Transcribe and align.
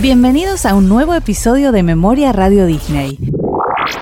Bienvenidos 0.00 0.66
a 0.66 0.74
un 0.74 0.90
nuevo 0.90 1.14
episodio 1.14 1.72
de 1.72 1.82
Memoria 1.82 2.30
Radio 2.30 2.66
Disney. 2.66 3.18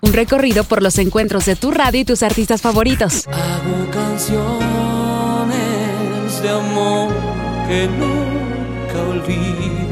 Un 0.03 0.13
recorrido 0.13 0.65
por 0.65 0.83
los 0.83 0.99
encuentros 0.99 1.47
de 1.47 1.55
tu 1.55 1.71
radio 1.71 2.01
y 2.01 2.05
tus 2.05 2.25
artistas 2.25 2.61
favoritos. 2.61 3.29
Hago 3.29 3.89
canciones 3.93 4.43
de 6.43 6.49
amor 6.49 7.15
que 7.69 7.87
nunca 7.87 9.09
olvido. 9.09 9.87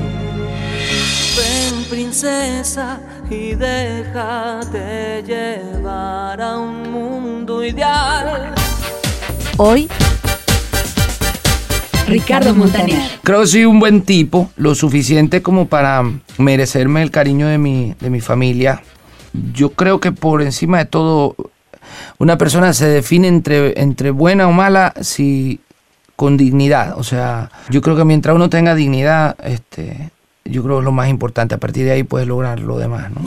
Ven 1.37 1.85
princesa 1.89 3.01
y 3.31 3.55
déjate 3.55 5.23
llevar 5.23 6.43
a 6.43 6.59
un 6.59 6.91
mundo 6.91 7.65
ideal. 7.65 8.53
Hoy, 9.57 9.89
Ricardo 12.07 12.55
Montaner. 12.55 12.99
Creo 13.23 13.41
que 13.41 13.47
soy 13.47 13.65
un 13.65 13.81
buen 13.81 14.03
tipo, 14.03 14.51
lo 14.57 14.75
suficiente 14.75 15.43
como 15.43 15.67
para 15.67 16.03
merecerme 16.39 17.03
el 17.03 17.11
cariño 17.11 17.47
de 17.47 17.59
mi, 17.59 17.95
de 18.01 18.11
mi 18.11 18.21
familia. 18.21 18.83
Yo 19.55 19.71
creo 19.71 20.01
que 20.01 20.13
por 20.13 20.43
encima 20.43 20.79
de 20.79 20.85
todo, 20.85 21.37
una 22.19 22.39
persona 22.39 22.73
se 22.73 22.87
define 22.87 23.29
entre, 23.29 23.81
entre 23.81 24.11
buena 24.11 24.49
o 24.49 24.53
mala 24.53 24.95
si 25.01 25.61
con 26.17 26.37
dignidad. 26.37 26.99
O 26.99 27.03
sea, 27.03 27.51
yo 27.71 27.81
creo 27.81 27.97
que 27.97 28.05
mientras 28.05 28.37
uno 28.37 28.51
tenga 28.51 28.75
dignidad, 28.75 29.37
este, 29.45 30.11
yo 30.45 30.63
creo 30.63 30.77
que 30.77 30.81
es 30.81 30.85
lo 30.85 30.93
más 30.93 31.09
importante. 31.09 31.55
A 31.55 31.59
partir 31.59 31.85
de 31.85 31.93
ahí 31.93 32.03
puedes 32.03 32.29
lograr 32.29 32.61
lo 32.61 32.79
demás, 32.79 33.11
¿no? 33.11 33.23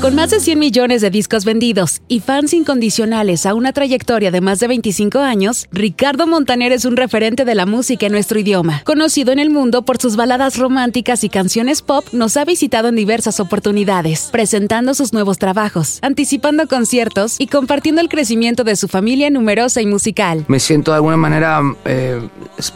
Con 0.00 0.14
más 0.14 0.30
de 0.30 0.38
100 0.38 0.60
millones 0.60 1.00
de 1.00 1.10
discos 1.10 1.44
vendidos 1.44 2.02
y 2.06 2.20
fans 2.20 2.54
incondicionales 2.54 3.46
a 3.46 3.54
una 3.54 3.72
trayectoria 3.72 4.30
de 4.30 4.40
más 4.40 4.60
de 4.60 4.68
25 4.68 5.18
años, 5.18 5.66
Ricardo 5.72 6.28
Montaner 6.28 6.70
es 6.70 6.84
un 6.84 6.96
referente 6.96 7.44
de 7.44 7.56
la 7.56 7.66
música 7.66 8.06
en 8.06 8.12
nuestro 8.12 8.38
idioma. 8.38 8.82
Conocido 8.84 9.32
en 9.32 9.40
el 9.40 9.50
mundo 9.50 9.82
por 9.82 9.98
sus 9.98 10.14
baladas 10.14 10.56
románticas 10.56 11.24
y 11.24 11.28
canciones 11.28 11.82
pop, 11.82 12.04
nos 12.12 12.36
ha 12.36 12.44
visitado 12.44 12.86
en 12.88 12.94
diversas 12.94 13.40
oportunidades, 13.40 14.28
presentando 14.30 14.94
sus 14.94 15.12
nuevos 15.12 15.38
trabajos, 15.38 15.98
anticipando 16.02 16.68
conciertos 16.68 17.34
y 17.40 17.48
compartiendo 17.48 18.00
el 18.00 18.08
crecimiento 18.08 18.62
de 18.62 18.76
su 18.76 18.86
familia 18.86 19.30
numerosa 19.30 19.82
y 19.82 19.86
musical. 19.86 20.44
me 20.46 20.60
siento 20.60 20.92
de 20.92 20.96
alguna 20.96 21.16
manera 21.16 21.60
eh, 21.84 22.20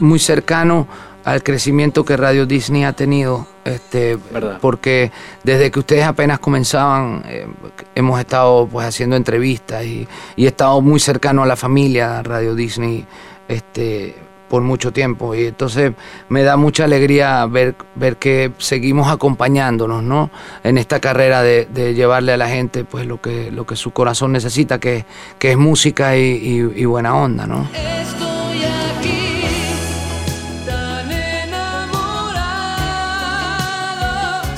muy 0.00 0.18
cercano 0.18 0.88
al 1.24 1.42
crecimiento 1.42 2.04
que 2.04 2.16
Radio 2.16 2.46
Disney 2.46 2.84
ha 2.84 2.92
tenido, 2.92 3.46
este, 3.64 4.18
porque 4.60 5.10
desde 5.44 5.70
que 5.70 5.78
ustedes 5.80 6.04
apenas 6.04 6.38
comenzaban 6.40 7.22
eh, 7.28 7.46
hemos 7.94 8.18
estado 8.20 8.66
pues 8.70 8.86
haciendo 8.86 9.16
entrevistas 9.16 9.84
y, 9.84 10.06
y 10.36 10.44
he 10.44 10.48
estado 10.48 10.80
muy 10.80 10.98
cercano 11.00 11.42
a 11.42 11.46
la 11.46 11.56
familia 11.56 12.22
Radio 12.22 12.54
Disney, 12.54 13.06
este, 13.48 14.16
por 14.48 14.60
mucho 14.62 14.92
tiempo 14.92 15.34
y 15.34 15.46
entonces 15.46 15.92
me 16.28 16.42
da 16.42 16.58
mucha 16.58 16.84
alegría 16.84 17.46
ver, 17.46 17.74
ver 17.94 18.16
que 18.18 18.52
seguimos 18.58 19.08
acompañándonos 19.08 20.02
¿no? 20.02 20.30
en 20.62 20.76
esta 20.76 21.00
carrera 21.00 21.40
de, 21.42 21.64
de 21.72 21.94
llevarle 21.94 22.32
a 22.34 22.36
la 22.36 22.48
gente 22.48 22.84
pues 22.84 23.06
lo 23.06 23.18
que, 23.20 23.50
lo 23.50 23.64
que 23.64 23.76
su 23.76 23.92
corazón 23.92 24.32
necesita 24.32 24.78
que, 24.78 25.06
que 25.38 25.52
es 25.52 25.56
música 25.56 26.18
y, 26.18 26.20
y- 26.22 26.80
y 26.82 26.84
buena 26.84 27.14
onda 27.16 27.46
¿no? 27.46 27.66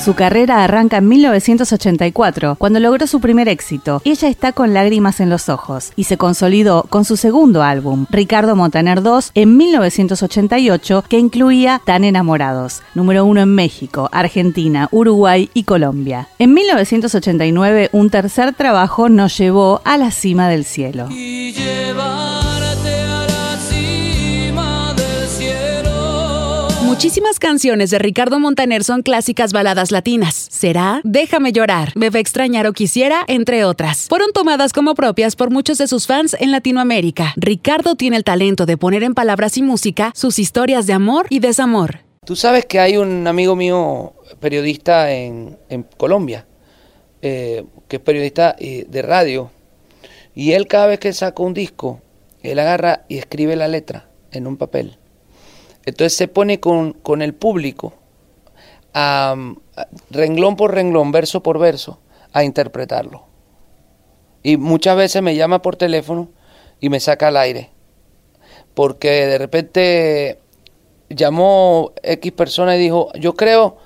Su 0.05 0.13
carrera 0.13 0.63
arranca 0.63 0.99
en 0.99 1.09
1984, 1.09 2.57
cuando 2.57 2.79
logró 2.79 3.07
su 3.07 3.21
primer 3.21 3.49
éxito. 3.49 4.03
Ella 4.05 4.29
está 4.29 4.53
con 4.53 4.75
lágrimas 4.75 5.19
en 5.21 5.31
los 5.31 5.49
ojos 5.49 5.93
y 5.97 6.05
se 6.05 6.19
consolidó 6.19 6.85
con 6.91 7.07
su 7.07 7.17
segundo 7.17 7.63
álbum, 7.63 8.05
Ricardo 8.11 8.55
Montaner 8.55 9.01
2, 9.01 9.31
en 9.35 9.57
1988, 9.57 11.05
que 11.09 11.19
incluía 11.19 11.81
Tan 11.87 12.05
enamorados, 12.05 12.83
número 12.95 13.25
uno 13.25 13.41
en 13.41 13.55
México, 13.55 14.11
Argentina, 14.13 14.89
Uruguay 14.91 15.49
y 15.55 15.63
Colombia. 15.63 16.29
En 16.39 16.53
1989, 16.53 17.89
un 17.93 18.11
tercer 18.11 18.53
trabajo 18.53 19.09
nos 19.09 19.39
llevó 19.39 19.81
a 19.87 19.97
la 19.97 20.11
cima 20.11 20.51
del 20.51 20.67
cielo. 20.67 21.09
Muchísimas 26.95 27.41
canciones 27.41 27.91
de 27.91 27.99
Ricardo 27.99 28.39
Montaner 28.39 28.85
son 28.85 29.03
clásicas 29.03 29.53
baladas 29.53 29.91
latinas. 29.91 30.47
¿Será? 30.49 31.01
Déjame 31.03 31.51
llorar, 31.51 31.93
a 32.01 32.19
extrañar 32.21 32.69
o 32.69 32.73
quisiera, 32.73 33.25
entre 33.27 33.65
otras. 33.65 34.07
Fueron 34.09 34.33
tomadas 34.33 34.73
como 34.73 34.95
propias 34.95 35.35
por 35.35 35.51
muchos 35.51 35.79
de 35.79 35.89
sus 35.89 36.07
fans 36.07 36.37
en 36.39 36.53
Latinoamérica. 36.53 37.35
Ricardo 37.35 37.97
tiene 37.97 38.17
el 38.17 38.23
talento 38.23 38.65
de 38.65 38.77
poner 38.77 39.03
en 39.03 39.15
palabras 39.15 39.59
y 39.59 39.63
música 39.63 40.13
sus 40.15 40.39
historias 40.39 40.87
de 40.87 40.93
amor 40.93 41.27
y 41.31 41.41
desamor. 41.41 42.03
Tú 42.25 42.37
sabes 42.37 42.65
que 42.65 42.79
hay 42.79 42.97
un 42.97 43.27
amigo 43.27 43.57
mío 43.57 44.13
periodista 44.39 45.11
en, 45.11 45.59
en 45.69 45.83
Colombia, 45.97 46.47
eh, 47.23 47.65
que 47.89 47.97
es 47.97 48.03
periodista 48.03 48.55
eh, 48.57 48.87
de 48.89 49.03
radio, 49.03 49.51
y 50.33 50.53
él 50.53 50.69
cada 50.69 50.87
vez 50.87 51.01
que 51.01 51.13
saca 51.13 51.43
un 51.43 51.55
disco, 51.55 52.01
él 52.45 52.57
agarra 52.61 53.05
y 53.09 53.19
escribe 53.19 53.57
la 53.57 53.67
letra 53.67 54.09
en 54.31 54.47
un 54.47 54.57
papel. 54.57 54.97
Entonces 55.87 56.17
se 56.17 56.29
pone 56.29 56.61
con, 56.61 56.93
con 56.93 57.23
el 57.23 57.35
público, 57.35 57.95
a, 58.95 59.35
renglón 60.11 60.57
por 60.57 60.75
renglón, 60.75 61.13
verso 61.13 61.43
por 61.43 61.59
verso, 61.59 62.01
a 62.33 62.45
interpretarlo. 62.45 63.27
Y 64.43 64.57
muchas 64.57 64.97
veces 64.97 65.23
me 65.23 65.37
llama 65.37 65.63
por 65.63 65.77
teléfono 65.77 66.29
y 66.81 66.89
me 66.89 67.01
saca 67.01 67.29
al 67.29 67.37
aire. 67.37 67.71
Porque 68.75 69.27
de 69.27 69.39
repente 69.39 70.41
llamó 71.09 71.93
X 72.03 72.33
persona 72.33 72.77
y 72.77 72.81
dijo, 72.81 73.11
yo 73.15 73.35
creo 73.35 73.77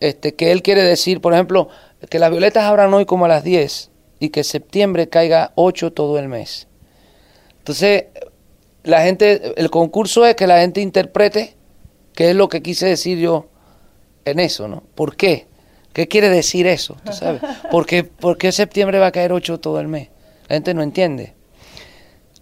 este, 0.00 0.34
que 0.34 0.52
él 0.52 0.62
quiere 0.62 0.82
decir, 0.82 1.20
por 1.20 1.32
ejemplo, 1.32 1.68
que 2.10 2.18
las 2.18 2.30
violetas 2.30 2.64
abran 2.64 2.92
hoy 2.92 3.06
como 3.06 3.24
a 3.24 3.28
las 3.28 3.44
10 3.44 3.90
y 4.18 4.30
que 4.30 4.44
septiembre 4.44 5.08
caiga 5.08 5.52
8 5.54 5.92
todo 5.92 6.18
el 6.18 6.28
mes. 6.28 6.68
Entonces, 7.58 8.06
la 8.84 9.02
gente, 9.02 9.54
el 9.56 9.70
concurso 9.70 10.24
es 10.24 10.34
que 10.36 10.46
la 10.46 10.60
gente 10.60 10.80
interprete 10.80 11.54
qué 12.14 12.30
es 12.30 12.36
lo 12.36 12.48
que 12.48 12.62
quise 12.62 12.86
decir 12.86 13.18
yo 13.18 13.48
en 14.24 14.38
eso, 14.40 14.68
¿no? 14.68 14.82
¿Por 14.94 15.16
qué? 15.16 15.46
¿Qué 15.92 16.08
quiere 16.08 16.28
decir 16.28 16.66
eso? 16.66 16.96
¿Tú 17.04 17.12
sabes? 17.12 17.42
¿Por 17.70 17.86
qué, 17.86 18.04
por 18.04 18.38
qué 18.38 18.52
septiembre 18.52 18.98
va 18.98 19.06
a 19.08 19.12
caer 19.12 19.32
8 19.32 19.58
todo 19.60 19.80
el 19.80 19.88
mes? 19.88 20.08
La 20.48 20.56
gente 20.56 20.74
no 20.74 20.82
entiende 20.82 21.34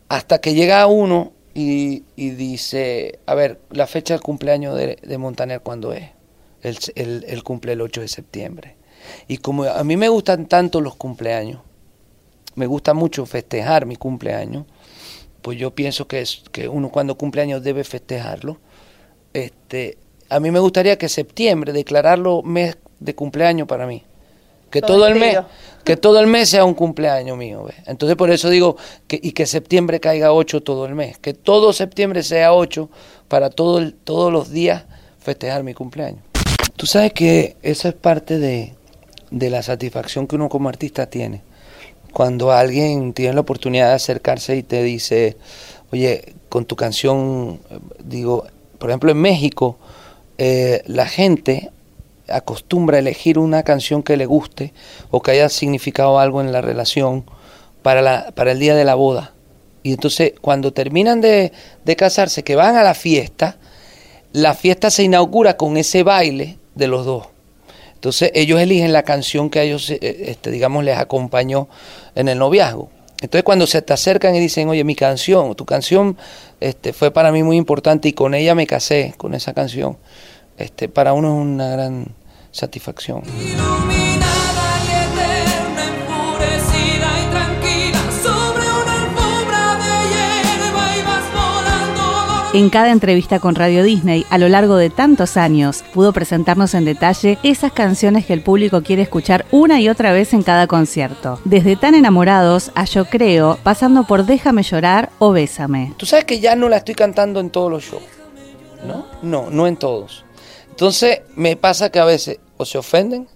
hasta 0.08 0.40
que 0.40 0.54
llega 0.54 0.86
uno 0.86 1.32
y, 1.54 2.04
y 2.16 2.30
dice, 2.30 3.18
a 3.26 3.34
ver, 3.34 3.60
la 3.70 3.86
fecha 3.86 4.14
del 4.14 4.22
cumpleaños 4.22 4.76
de, 4.76 4.96
de 5.02 5.18
Montaner, 5.18 5.60
¿cuándo 5.60 5.92
es? 5.92 6.10
Él, 6.62 6.78
él- 6.94 7.24
él 7.28 7.42
cumple 7.42 7.72
el 7.72 7.80
8 7.80 8.00
de 8.02 8.08
septiembre. 8.08 8.76
Y 9.28 9.38
como 9.38 9.64
a 9.64 9.82
mí 9.84 9.96
me 9.96 10.08
gustan 10.08 10.46
tanto 10.46 10.80
los 10.80 10.94
cumpleaños, 10.96 11.60
me 12.54 12.66
gusta 12.66 12.94
mucho 12.94 13.26
festejar 13.26 13.86
mi 13.86 13.96
cumpleaños, 13.96 14.66
pues 15.42 15.58
yo 15.58 15.72
pienso 15.74 16.06
que, 16.06 16.20
es, 16.20 16.42
que 16.52 16.68
uno 16.68 16.88
cuando 16.90 17.16
cumpleaños 17.16 17.62
debe 17.62 17.84
festejarlo. 17.84 18.58
Este, 19.32 19.98
a 20.28 20.40
mí 20.40 20.50
me 20.50 20.60
gustaría 20.60 20.96
que 20.98 21.08
septiembre 21.08 21.72
declararlo 21.72 22.42
mes 22.42 22.76
de 23.00 23.14
cumpleaños 23.14 23.66
para 23.68 23.86
mí. 23.86 24.04
Que 24.70 24.80
todo 24.80 25.06
el 25.06 25.16
mes, 25.16 25.36
que 25.84 25.96
todo 25.96 26.18
el 26.20 26.26
mes 26.26 26.48
sea 26.48 26.64
un 26.64 26.74
cumpleaños 26.74 27.36
mío, 27.36 27.64
¿ves? 27.64 27.76
Entonces 27.86 28.16
por 28.16 28.30
eso 28.30 28.48
digo 28.48 28.76
que 29.06 29.20
y 29.22 29.32
que 29.32 29.44
septiembre 29.46 30.00
caiga 30.00 30.32
8 30.32 30.62
todo 30.62 30.86
el 30.86 30.94
mes, 30.94 31.18
que 31.18 31.34
todo 31.34 31.72
septiembre 31.72 32.22
sea 32.22 32.54
8 32.54 32.88
para 33.28 33.50
todo 33.50 33.78
el- 33.78 33.92
todos 33.94 34.32
los 34.32 34.50
días 34.50 34.84
festejar 35.20 35.62
mi 35.62 35.74
cumpleaños. 35.74 36.22
Tú 36.76 36.86
sabes 36.86 37.12
que 37.12 37.56
eso 37.62 37.88
es 37.88 37.94
parte 37.94 38.38
de, 38.38 38.72
de 39.30 39.50
la 39.50 39.62
satisfacción 39.62 40.26
que 40.26 40.36
uno 40.36 40.48
como 40.48 40.68
artista 40.70 41.06
tiene. 41.06 41.42
Cuando 42.12 42.52
alguien 42.52 43.12
tiene 43.12 43.34
la 43.34 43.40
oportunidad 43.40 43.88
de 43.88 43.94
acercarse 43.94 44.56
y 44.56 44.62
te 44.62 44.82
dice, 44.82 45.36
oye, 45.92 46.34
con 46.48 46.64
tu 46.64 46.76
canción, 46.76 47.60
digo, 48.04 48.46
por 48.78 48.90
ejemplo 48.90 49.10
en 49.12 49.18
México, 49.18 49.78
eh, 50.38 50.82
la 50.86 51.06
gente 51.06 51.70
acostumbra 52.28 52.96
a 52.96 53.00
elegir 53.00 53.38
una 53.38 53.62
canción 53.62 54.02
que 54.02 54.16
le 54.16 54.26
guste 54.26 54.72
o 55.10 55.22
que 55.22 55.32
haya 55.32 55.48
significado 55.48 56.18
algo 56.18 56.40
en 56.40 56.52
la 56.52 56.60
relación 56.60 57.24
para, 57.82 58.02
la, 58.02 58.32
para 58.34 58.52
el 58.52 58.58
día 58.58 58.74
de 58.74 58.84
la 58.84 58.94
boda. 58.94 59.32
Y 59.82 59.92
entonces 59.92 60.34
cuando 60.40 60.72
terminan 60.72 61.20
de, 61.20 61.52
de 61.84 61.96
casarse, 61.96 62.44
que 62.44 62.56
van 62.56 62.76
a 62.76 62.82
la 62.82 62.94
fiesta, 62.94 63.56
la 64.32 64.54
fiesta 64.54 64.90
se 64.90 65.02
inaugura 65.02 65.56
con 65.56 65.76
ese 65.76 66.02
baile 66.02 66.58
de 66.74 66.86
los 66.86 67.04
dos. 67.04 67.31
Entonces 68.02 68.32
ellos 68.34 68.60
eligen 68.60 68.92
la 68.92 69.04
canción 69.04 69.48
que 69.48 69.60
a 69.60 69.62
ellos, 69.62 69.88
eh, 69.88 70.00
este, 70.26 70.50
digamos, 70.50 70.82
les 70.82 70.98
acompañó 70.98 71.68
en 72.16 72.26
el 72.26 72.36
noviazgo. 72.36 72.90
Entonces 73.20 73.44
cuando 73.44 73.64
se 73.68 73.80
te 73.80 73.92
acercan 73.92 74.34
y 74.34 74.40
dicen, 74.40 74.68
oye, 74.68 74.82
mi 74.82 74.96
canción, 74.96 75.54
tu 75.54 75.64
canción 75.64 76.16
este, 76.58 76.92
fue 76.92 77.12
para 77.12 77.30
mí 77.30 77.44
muy 77.44 77.56
importante 77.56 78.08
y 78.08 78.12
con 78.12 78.34
ella 78.34 78.56
me 78.56 78.66
casé, 78.66 79.14
con 79.18 79.34
esa 79.34 79.54
canción, 79.54 79.98
este, 80.58 80.88
para 80.88 81.12
uno 81.12 81.28
es 81.28 81.46
una 81.46 81.68
gran 81.68 82.08
satisfacción. 82.50 83.22
En 92.54 92.68
cada 92.68 92.92
entrevista 92.92 93.40
con 93.40 93.54
Radio 93.54 93.82
Disney, 93.82 94.26
a 94.28 94.36
lo 94.36 94.46
largo 94.46 94.76
de 94.76 94.90
tantos 94.90 95.38
años, 95.38 95.82
pudo 95.94 96.12
presentarnos 96.12 96.74
en 96.74 96.84
detalle 96.84 97.38
esas 97.42 97.72
canciones 97.72 98.26
que 98.26 98.34
el 98.34 98.42
público 98.42 98.82
quiere 98.82 99.00
escuchar 99.00 99.46
una 99.52 99.80
y 99.80 99.88
otra 99.88 100.12
vez 100.12 100.34
en 100.34 100.42
cada 100.42 100.66
concierto. 100.66 101.40
Desde 101.46 101.76
Tan 101.76 101.94
enamorados 101.94 102.70
a 102.74 102.84
Yo 102.84 103.06
creo, 103.06 103.58
pasando 103.62 104.04
por 104.04 104.26
Déjame 104.26 104.64
llorar 104.64 105.08
o 105.18 105.32
Bésame. 105.32 105.94
Tú 105.96 106.04
sabes 106.04 106.26
que 106.26 106.40
ya 106.40 106.54
no 106.54 106.68
la 106.68 106.76
estoy 106.76 106.94
cantando 106.94 107.40
en 107.40 107.48
todos 107.48 107.70
los 107.70 107.84
shows. 107.84 108.02
¿No? 108.86 109.06
No, 109.22 109.48
no 109.50 109.66
en 109.66 109.76
todos. 109.76 110.26
Entonces 110.68 111.22
me 111.34 111.56
pasa 111.56 111.88
que 111.88 112.00
a 112.00 112.04
veces 112.04 112.38
o 112.58 112.66
se 112.66 112.76
ofenden 112.76 113.28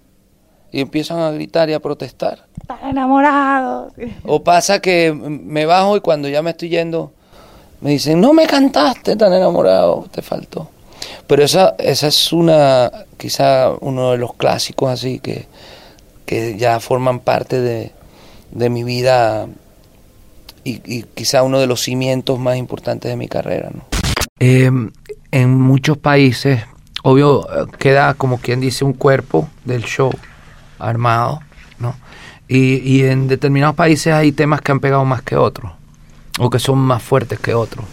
y 0.71 0.79
empiezan 0.79 1.17
a 1.17 1.31
gritar 1.31 1.71
y 1.71 1.73
a 1.73 1.79
protestar. 1.79 2.45
Tan 2.67 2.87
enamorados. 2.87 3.93
O 4.25 4.43
pasa 4.43 4.79
que 4.79 5.11
me 5.11 5.65
bajo 5.65 5.97
y 5.97 6.01
cuando 6.01 6.29
ya 6.29 6.43
me 6.43 6.51
estoy 6.51 6.69
yendo 6.69 7.13
me 7.81 7.91
dicen, 7.91 8.19
no 8.19 8.33
me 8.33 8.47
cantaste 8.47 9.15
tan 9.15 9.33
enamorado, 9.33 10.07
te 10.11 10.21
faltó. 10.21 10.69
Pero 11.27 11.43
esa, 11.43 11.75
esa 11.77 12.07
es 12.07 12.33
una, 12.33 12.91
quizá 13.17 13.71
uno 13.81 14.11
de 14.11 14.17
los 14.17 14.33
clásicos 14.33 14.89
así 14.89 15.19
que, 15.19 15.47
que 16.25 16.57
ya 16.57 16.79
forman 16.79 17.19
parte 17.19 17.61
de, 17.61 17.91
de 18.51 18.69
mi 18.69 18.83
vida 18.83 19.47
y, 20.63 20.81
y 20.85 21.03
quizá 21.03 21.43
uno 21.43 21.59
de 21.59 21.67
los 21.67 21.81
cimientos 21.81 22.39
más 22.39 22.57
importantes 22.57 23.09
de 23.09 23.15
mi 23.15 23.27
carrera. 23.27 23.69
¿no? 23.73 23.83
Eh, 24.39 24.71
en 25.31 25.59
muchos 25.59 25.97
países, 25.97 26.63
obvio, 27.03 27.47
queda 27.79 28.13
como 28.13 28.37
quien 28.37 28.59
dice 28.59 28.85
un 28.85 28.93
cuerpo 28.93 29.49
del 29.65 29.83
show 29.83 30.11
armado, 30.79 31.41
¿no? 31.79 31.95
Y, 32.47 32.77
y 32.77 33.03
en 33.03 33.27
determinados 33.27 33.75
países 33.75 34.13
hay 34.13 34.31
temas 34.31 34.61
que 34.61 34.71
han 34.71 34.79
pegado 34.79 35.03
más 35.05 35.21
que 35.21 35.35
otros, 35.35 35.71
o 36.37 36.49
que 36.49 36.59
son 36.59 36.77
más 36.79 37.01
fuertes 37.03 37.39
que 37.39 37.53
otros. 37.53 37.85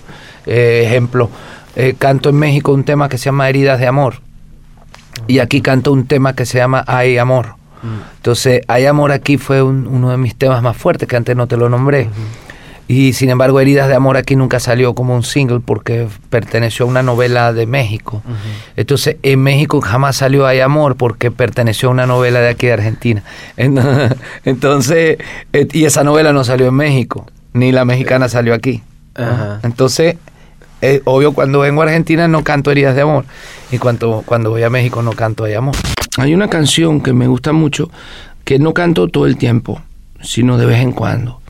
Eh, 0.46 0.82
ejemplo, 0.86 1.30
eh, 1.76 1.94
canto 1.98 2.28
en 2.28 2.36
México 2.36 2.72
un 2.72 2.84
tema 2.84 3.08
que 3.08 3.18
se 3.18 3.26
llama 3.26 3.48
Heridas 3.48 3.80
de 3.80 3.86
Amor, 3.86 4.16
y 5.26 5.38
aquí 5.38 5.60
canto 5.60 5.92
un 5.92 6.06
tema 6.06 6.34
que 6.34 6.44
se 6.46 6.58
llama 6.58 6.84
Hay 6.86 7.18
Amor. 7.18 7.54
Entonces, 8.16 8.62
Hay 8.66 8.86
Amor 8.86 9.12
aquí 9.12 9.36
fue 9.36 9.62
un- 9.62 9.86
uno 9.86 10.10
de 10.10 10.16
mis 10.16 10.34
temas 10.34 10.62
más 10.62 10.76
fuertes, 10.76 11.06
que 11.08 11.16
antes 11.16 11.36
no 11.36 11.46
te 11.46 11.56
lo 11.58 11.68
nombré. 11.68 12.08
Y 12.86 13.14
sin 13.14 13.30
embargo, 13.30 13.60
Heridas 13.60 13.88
de 13.88 13.94
Amor 13.94 14.16
aquí 14.18 14.36
nunca 14.36 14.60
salió 14.60 14.94
como 14.94 15.14
un 15.14 15.22
single 15.22 15.60
porque 15.60 16.06
perteneció 16.28 16.84
a 16.84 16.88
una 16.88 17.02
novela 17.02 17.52
de 17.54 17.66
México. 17.66 18.22
Entonces, 18.76 19.16
en 19.22 19.40
México 19.42 19.80
jamás 19.80 20.16
salió 20.16 20.46
Hay 20.46 20.60
Amor 20.60 20.96
porque 20.96 21.30
perteneció 21.30 21.88
a 21.88 21.92
una 21.92 22.06
novela 22.06 22.40
de 22.40 22.48
aquí 22.50 22.66
de 22.66 22.72
Argentina. 22.74 23.22
En- 23.56 23.78
Entonces, 24.44 25.18
eh, 25.52 25.66
y 25.72 25.84
esa 25.86 26.04
novela 26.04 26.32
no 26.32 26.44
salió 26.44 26.66
en 26.68 26.74
México, 26.74 27.26
ni 27.54 27.72
la 27.72 27.86
mexicana 27.86 28.28
salió 28.28 28.52
aquí. 28.52 28.82
Ajá. 29.14 29.60
Entonces, 29.62 30.16
eh, 30.82 31.00
obvio, 31.06 31.32
cuando 31.32 31.60
vengo 31.60 31.80
a 31.80 31.86
Argentina 31.86 32.28
no 32.28 32.44
canto 32.44 32.70
Heridas 32.70 32.94
de 32.94 33.00
Amor. 33.00 33.24
Y 33.72 33.78
cuando, 33.78 34.22
cuando 34.26 34.50
voy 34.50 34.64
a 34.64 34.68
México 34.68 35.02
no 35.02 35.12
canto 35.12 35.44
Hay 35.44 35.54
Amor. 35.54 35.74
Hay 36.18 36.34
una 36.34 36.48
canción 36.48 37.00
que 37.00 37.14
me 37.14 37.26
gusta 37.26 37.52
mucho, 37.52 37.90
que 38.44 38.58
no 38.58 38.74
canto 38.74 39.08
todo 39.08 39.26
el 39.26 39.38
tiempo, 39.38 39.80
sino 40.20 40.58
de 40.58 40.66
vez 40.66 40.82
en 40.82 40.92
cuando. 40.92 41.40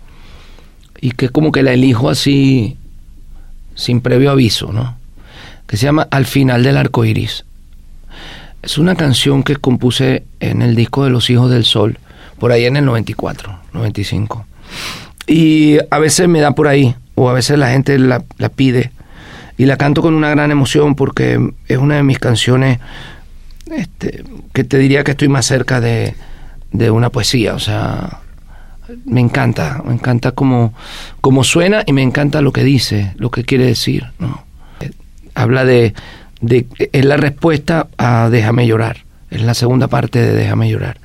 Y 1.01 1.11
que 1.11 1.31
como 1.31 1.51
que 1.51 1.62
la 1.65 1.73
elijo 1.73 2.09
así, 2.09 2.77
sin 3.75 4.01
previo 4.01 4.31
aviso, 4.31 4.73
¿no? 4.73 4.97
Que 5.67 5.77
se 5.77 5.87
llama 5.87 6.06
Al 6.11 6.27
final 6.27 6.62
del 6.62 6.77
arco 6.77 7.05
iris. 7.05 7.45
Es 8.62 8.79
una 8.79 8.95
canción 8.95 9.43
que 9.43 9.56
compuse 9.56 10.25
en 10.41 10.62
el 10.62 10.77
disco 10.77 11.05
de 11.05 11.11
Los 11.11 11.29
Hijos 11.29 11.51
del 11.51 11.65
Sol, 11.65 11.99
por 12.39 12.53
ahí 12.53 12.65
en 12.67 12.77
el 12.77 12.85
94, 12.85 13.59
95. 13.73 14.47
Y 15.26 15.79
a 15.91 15.99
veces 15.99 16.29
me 16.29 16.41
da 16.41 16.53
por 16.53 16.69
ahí, 16.69 16.94
o 17.15 17.29
a 17.31 17.32
veces 17.32 17.59
la 17.59 17.71
gente 17.71 17.99
la, 17.99 18.25
la 18.38 18.49
pide. 18.49 18.93
Y 19.56 19.67
la 19.67 19.76
canto 19.76 20.03
con 20.03 20.15
una 20.15 20.31
gran 20.31 20.50
emoción 20.50 20.94
porque 20.94 21.53
es 21.69 21.79
una 21.79 21.97
de 21.97 22.03
mis 22.03 22.19
canciones 22.19 22.81
este, 23.71 24.25
que 24.53 24.65
te 24.65 24.79
diría 24.79 25.05
que 25.05 25.12
estoy 25.12 25.29
más 25.29 25.47
cerca 25.47 25.81
de, 25.81 26.15
de 26.73 26.91
una 26.91 27.11
poesía. 27.11 27.55
O 27.55 27.59
sea, 27.59 28.21
me 29.05 29.21
encanta, 29.21 29.82
me 29.85 29.94
encanta 29.94 30.32
cómo, 30.32 30.75
cómo 31.21 31.44
suena 31.44 31.82
y 31.87 31.93
me 31.93 32.03
encanta 32.03 32.41
lo 32.41 32.53
que 32.53 32.65
dice, 32.65 33.12
lo 33.17 33.31
que 33.31 33.44
quiere 33.44 33.67
decir. 33.67 34.06
¿no? 34.19 34.44
Eh, 34.81 34.91
Habla 35.35 35.65
de, 35.65 35.94
de. 36.41 36.67
Es 36.93 37.05
la 37.05 37.17
respuesta 37.17 37.88
a 37.97 38.29
Déjame 38.31 38.67
llorar. 38.67 39.05
Es 39.31 39.43
la 39.43 39.55
segunda 39.55 39.88
parte 39.88 40.20
de 40.20 40.32
Déjame 40.35 40.69
llorar. 40.69 40.99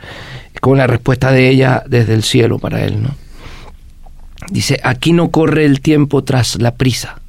Es 0.53 0.59
como 0.59 0.75
la 0.75 0.87
respuesta 0.87 1.31
de 1.31 1.49
ella 1.49 1.83
desde 1.87 2.13
el 2.13 2.23
cielo 2.23 2.59
para 2.59 2.83
él, 2.83 3.01
¿no? 3.01 3.15
Dice, 4.49 4.79
aquí 4.83 5.13
no 5.13 5.29
corre 5.29 5.65
el 5.65 5.81
tiempo 5.81 6.23
tras 6.23 6.59
la 6.61 6.75
prisa 6.75 7.19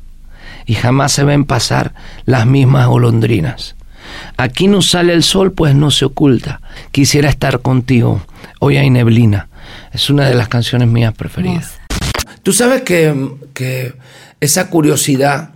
y 0.66 0.74
jamás 0.74 1.12
se 1.12 1.24
ven 1.24 1.44
pasar 1.44 1.94
las 2.24 2.46
mismas 2.46 2.86
golondrinas. 2.86 3.74
Aquí 4.36 4.68
no 4.68 4.82
sale 4.82 5.12
el 5.12 5.22
sol 5.22 5.52
pues 5.52 5.74
no 5.74 5.90
se 5.90 6.04
oculta. 6.04 6.60
Quisiera 6.92 7.28
estar 7.28 7.60
contigo. 7.60 8.22
Hoy 8.60 8.76
hay 8.76 8.90
neblina. 8.90 9.48
Es 9.92 10.10
una 10.10 10.28
de 10.28 10.34
las 10.34 10.48
canciones 10.48 10.88
mías 10.88 11.14
preferidas. 11.14 11.78
Tú 12.42 12.52
sabes 12.52 12.82
que, 12.82 13.14
que 13.52 13.94
esa 14.40 14.70
curiosidad 14.70 15.50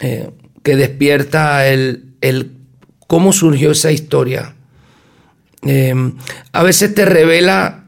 eh, 0.00 0.30
que 0.62 0.76
despierta 0.76 1.66
el, 1.66 2.04
el 2.20 2.52
cómo 3.06 3.32
surgió 3.32 3.70
esa 3.70 3.90
historia, 3.90 4.54
eh, 5.66 5.94
a 6.52 6.62
veces 6.62 6.94
te 6.94 7.04
revela 7.04 7.79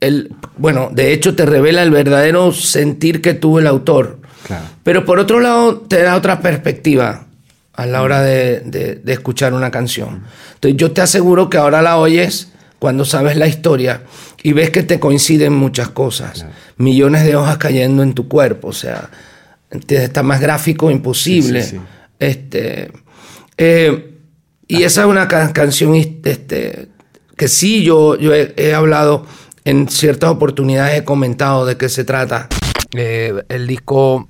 el, 0.00 0.34
bueno, 0.56 0.90
de 0.92 1.12
hecho 1.12 1.34
te 1.34 1.46
revela 1.46 1.82
el 1.82 1.90
verdadero 1.90 2.52
sentir 2.52 3.20
que 3.22 3.34
tuvo 3.34 3.58
el 3.60 3.66
autor. 3.66 4.18
Claro. 4.46 4.64
Pero 4.82 5.04
por 5.04 5.18
otro 5.18 5.40
lado 5.40 5.78
te 5.80 6.02
da 6.02 6.16
otra 6.16 6.40
perspectiva 6.40 7.26
a 7.72 7.86
la 7.86 8.02
hora 8.02 8.20
de, 8.22 8.60
de- 8.60 8.94
de 8.96 9.12
escuchar 9.12 9.52
una 9.54 9.70
canción. 9.70 10.22
Entonces 10.54 10.76
yo 10.78 10.92
te 10.92 11.00
aseguro 11.02 11.50
que 11.50 11.58
ahora 11.58 11.82
la 11.82 11.98
oyes 11.98 12.48
cuando 12.78 13.04
sabes 13.04 13.36
la 13.36 13.46
historia 13.48 14.02
y 14.42 14.52
ves 14.52 14.70
que 14.70 14.82
te 14.82 15.00
coinciden 15.00 15.52
muchas 15.52 15.88
cosas. 15.88 16.46
Millones 16.76 17.24
de 17.24 17.36
hojas 17.36 17.58
cayendo 17.58 18.02
en 18.02 18.14
tu 18.14 18.28
cuerpo, 18.28 18.68
o 18.68 18.72
sea, 18.72 19.10
está 19.88 20.22
más 20.22 20.40
gráfico 20.40 20.90
imposible. 20.90 21.62
Sí, 21.62 21.70
sí, 21.70 21.76
sí. 21.76 21.82
Este, 22.18 22.92
eh, 23.58 24.12
y 24.68 24.82
esa 24.82 25.02
es 25.02 25.06
una 25.06 25.26
ca- 25.28 25.52
canción 25.52 25.94
este, 25.96 26.88
que 27.36 27.48
sí 27.48 27.82
yo, 27.82 28.16
yo 28.18 28.34
he, 28.34 28.54
he 28.56 28.74
hablado 28.74 29.26
en 29.66 29.88
ciertas 29.88 30.30
oportunidades, 30.30 31.00
he 31.00 31.04
comentado 31.04 31.66
de 31.66 31.76
qué 31.76 31.88
se 31.88 32.04
trata. 32.04 32.48
Eh, 32.96 33.42
el 33.48 33.66
disco 33.66 34.28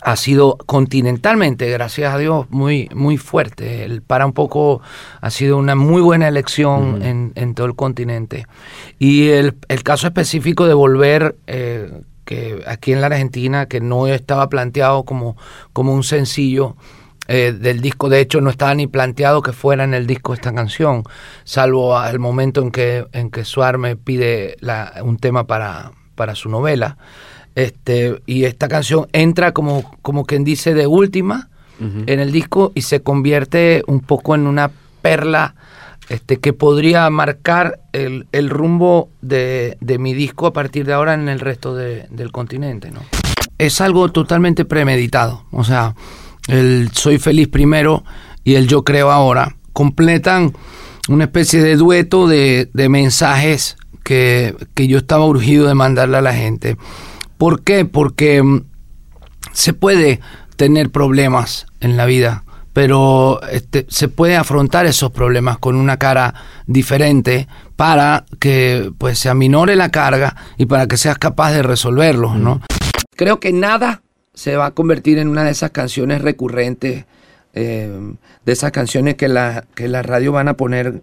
ha 0.00 0.14
sido 0.14 0.56
continentalmente, 0.58 1.68
gracias 1.70 2.14
a 2.14 2.18
Dios, 2.18 2.46
muy, 2.50 2.88
muy 2.94 3.16
fuerte. 3.16 3.84
El 3.84 4.00
Para 4.02 4.26
un 4.26 4.32
poco 4.32 4.80
ha 5.20 5.30
sido 5.30 5.56
una 5.56 5.74
muy 5.74 6.00
buena 6.00 6.28
elección 6.28 7.02
en, 7.02 7.32
en 7.34 7.54
todo 7.54 7.66
el 7.66 7.74
continente. 7.74 8.46
Y 9.00 9.28
el, 9.30 9.56
el 9.66 9.82
caso 9.82 10.06
específico 10.06 10.66
de 10.66 10.74
volver, 10.74 11.34
eh, 11.48 11.90
que 12.24 12.62
aquí 12.68 12.92
en 12.92 13.00
la 13.00 13.08
Argentina, 13.08 13.66
que 13.66 13.80
no 13.80 14.06
estaba 14.06 14.48
planteado 14.48 15.02
como, 15.02 15.36
como 15.72 15.92
un 15.92 16.04
sencillo 16.04 16.76
eh, 17.28 17.52
del 17.58 17.80
disco, 17.80 18.08
de 18.08 18.20
hecho 18.20 18.40
no 18.40 18.50
estaba 18.50 18.74
ni 18.74 18.86
planteado 18.86 19.40
que 19.42 19.52
fuera 19.52 19.84
en 19.84 19.94
el 19.94 20.06
disco 20.06 20.34
esta 20.34 20.52
canción, 20.54 21.04
salvo 21.44 21.96
al 21.96 22.18
momento 22.18 22.60
en 22.62 22.70
que, 22.70 23.06
en 23.12 23.30
que 23.30 23.44
Suar 23.44 23.78
me 23.78 23.96
pide 23.96 24.56
la- 24.60 24.92
un 25.02 25.16
tema 25.18 25.46
para, 25.46 25.92
para 26.14 26.34
su 26.34 26.48
novela. 26.48 26.96
Este, 27.54 28.20
y 28.26 28.44
esta 28.44 28.66
canción 28.68 29.06
entra 29.12 29.52
como, 29.52 29.96
como 30.02 30.24
quien 30.24 30.42
dice 30.44 30.74
de 30.74 30.86
última 30.86 31.48
en 32.06 32.20
el 32.20 32.30
disco 32.30 32.70
y 32.74 32.82
se 32.82 33.02
convierte 33.02 33.82
un 33.88 33.98
poco 34.00 34.34
en 34.36 34.46
una 34.46 34.70
perla 35.02 35.54
este, 36.08 36.38
que 36.38 36.52
podría 36.52 37.10
marcar 37.10 37.80
el, 37.92 38.26
el 38.32 38.48
rumbo 38.48 39.08
de, 39.22 39.76
de 39.80 39.98
mi 39.98 40.14
disco 40.14 40.46
a 40.46 40.52
partir 40.52 40.86
de 40.86 40.92
ahora 40.92 41.14
en 41.14 41.28
el 41.28 41.40
resto 41.40 41.74
de- 41.74 42.06
del 42.10 42.30
continente. 42.30 42.90
¿no? 42.92 43.00
Es 43.58 43.80
algo 43.80 44.10
totalmente 44.12 44.64
premeditado. 44.64 45.44
O 45.50 45.64
sea, 45.64 45.94
el 46.48 46.90
Soy 46.92 47.18
feliz 47.18 47.48
primero 47.48 48.04
y 48.44 48.54
el 48.54 48.66
Yo 48.68 48.84
creo 48.84 49.10
ahora 49.10 49.56
completan 49.72 50.52
una 51.08 51.24
especie 51.24 51.62
de 51.62 51.76
dueto 51.76 52.26
de, 52.26 52.70
de 52.72 52.88
mensajes 52.88 53.76
que, 54.02 54.54
que 54.74 54.86
yo 54.86 54.98
estaba 54.98 55.26
urgido 55.26 55.66
de 55.66 55.74
mandarle 55.74 56.18
a 56.18 56.22
la 56.22 56.32
gente. 56.32 56.76
¿Por 57.36 57.62
qué? 57.62 57.84
Porque 57.84 58.42
mm, 58.42 58.64
se 59.52 59.72
puede 59.72 60.20
tener 60.56 60.90
problemas 60.90 61.66
en 61.80 61.96
la 61.96 62.06
vida, 62.06 62.44
pero 62.72 63.40
este, 63.50 63.86
se 63.88 64.08
puede 64.08 64.36
afrontar 64.36 64.86
esos 64.86 65.10
problemas 65.10 65.58
con 65.58 65.76
una 65.76 65.98
cara 65.98 66.34
diferente 66.66 67.48
para 67.76 68.24
que 68.38 68.92
pues 68.98 69.18
se 69.18 69.28
aminore 69.28 69.74
la 69.76 69.90
carga 69.90 70.36
y 70.56 70.66
para 70.66 70.86
que 70.86 70.96
seas 70.96 71.18
capaz 71.18 71.52
de 71.52 71.62
resolverlos, 71.62 72.36
¿no? 72.36 72.60
Creo 73.16 73.40
que 73.40 73.52
nada 73.52 74.03
se 74.34 74.56
va 74.56 74.66
a 74.66 74.70
convertir 74.72 75.18
en 75.18 75.28
una 75.28 75.44
de 75.44 75.50
esas 75.50 75.70
canciones 75.70 76.22
recurrentes, 76.22 77.04
eh, 77.54 77.90
de 78.44 78.52
esas 78.52 78.72
canciones 78.72 79.14
que 79.14 79.28
la, 79.28 79.64
que 79.74 79.88
la 79.88 80.02
radio 80.02 80.32
van 80.32 80.48
a 80.48 80.54
poner 80.56 81.02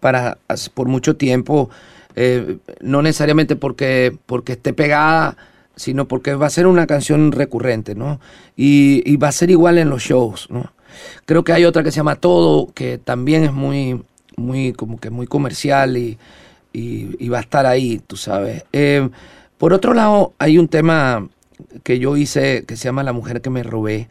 para 0.00 0.38
por 0.74 0.88
mucho 0.88 1.16
tiempo, 1.16 1.70
eh, 2.16 2.58
no 2.80 3.02
necesariamente 3.02 3.56
porque, 3.56 4.16
porque 4.26 4.52
esté 4.52 4.72
pegada 4.72 5.36
sino 5.74 6.06
porque 6.06 6.34
va 6.34 6.46
a 6.46 6.50
ser 6.50 6.66
una 6.66 6.86
canción 6.86 7.32
recurrente, 7.32 7.94
¿no? 7.94 8.20
Y, 8.56 9.02
y 9.10 9.16
va 9.16 9.28
a 9.28 9.32
ser 9.32 9.50
igual 9.50 9.78
en 9.78 9.88
los 9.88 10.02
shows, 10.02 10.48
¿no? 10.50 10.70
Creo 11.24 11.44
que 11.44 11.52
hay 11.54 11.64
otra 11.64 11.82
que 11.82 11.90
se 11.90 11.96
llama 11.96 12.16
Todo, 12.16 12.70
que 12.74 12.98
también 12.98 13.42
es 13.44 13.52
muy, 13.54 14.02
muy, 14.36 14.74
como 14.74 15.00
que 15.00 15.08
muy 15.08 15.26
comercial 15.26 15.96
y, 15.96 16.18
y- 16.74 17.28
va 17.30 17.38
a 17.38 17.40
estar 17.40 17.64
ahí, 17.64 18.00
tú 18.06 18.16
sabes. 18.16 18.64
Eh, 18.72 19.08
por 19.56 19.72
otro 19.72 19.94
lado, 19.94 20.34
hay 20.38 20.58
un 20.58 20.68
tema 20.68 21.26
que 21.82 21.98
yo 21.98 22.16
hice 22.16 22.64
que 22.64 22.76
se 22.76 22.84
llama 22.84 23.02
La 23.02 23.12
mujer 23.12 23.40
que 23.40 23.50
me 23.50 23.62
robé, 23.62 24.08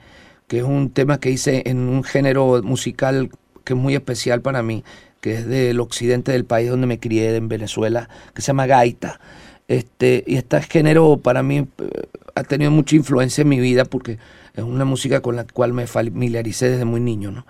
que 0.47 0.59
es 0.59 0.63
un 0.63 0.89
tema 0.89 1.19
que 1.19 1.31
hice 1.31 1.63
en 1.65 1.77
un 1.79 2.03
género 2.03 2.61
musical 2.63 3.29
que 3.63 3.73
es 3.73 3.79
muy 3.79 3.95
especial 3.95 4.41
para 4.41 4.63
mí, 4.63 4.83
que 5.21 5.35
es 5.35 5.47
del 5.47 5.79
occidente 5.79 6.31
del 6.31 6.45
país 6.45 6.69
donde 6.69 6.87
me 6.87 6.99
crié, 6.99 7.35
en 7.35 7.47
Venezuela, 7.47 8.09
que 8.33 8.41
se 8.41 8.47
llama 8.47 8.65
gaita. 8.65 9.19
Este, 9.67 10.23
y 10.27 10.35
este 10.35 10.61
género 10.63 11.17
para 11.17 11.43
mí 11.43 11.59
eh, 11.59 11.67
ha 12.35 12.43
tenido 12.43 12.71
mucha 12.71 12.95
influencia 12.95 13.43
en 13.43 13.49
mi 13.49 13.59
vida 13.59 13.85
porque 13.85 14.17
es 14.53 14.63
una 14.63 14.83
música 14.83 15.21
con 15.21 15.35
la 15.35 15.45
cual 15.45 15.71
me 15.71 15.87
familiaricé 15.87 16.71
desde 16.71 16.83
muy 16.83 16.99
niño, 16.99 17.31
¿no? 17.31 17.45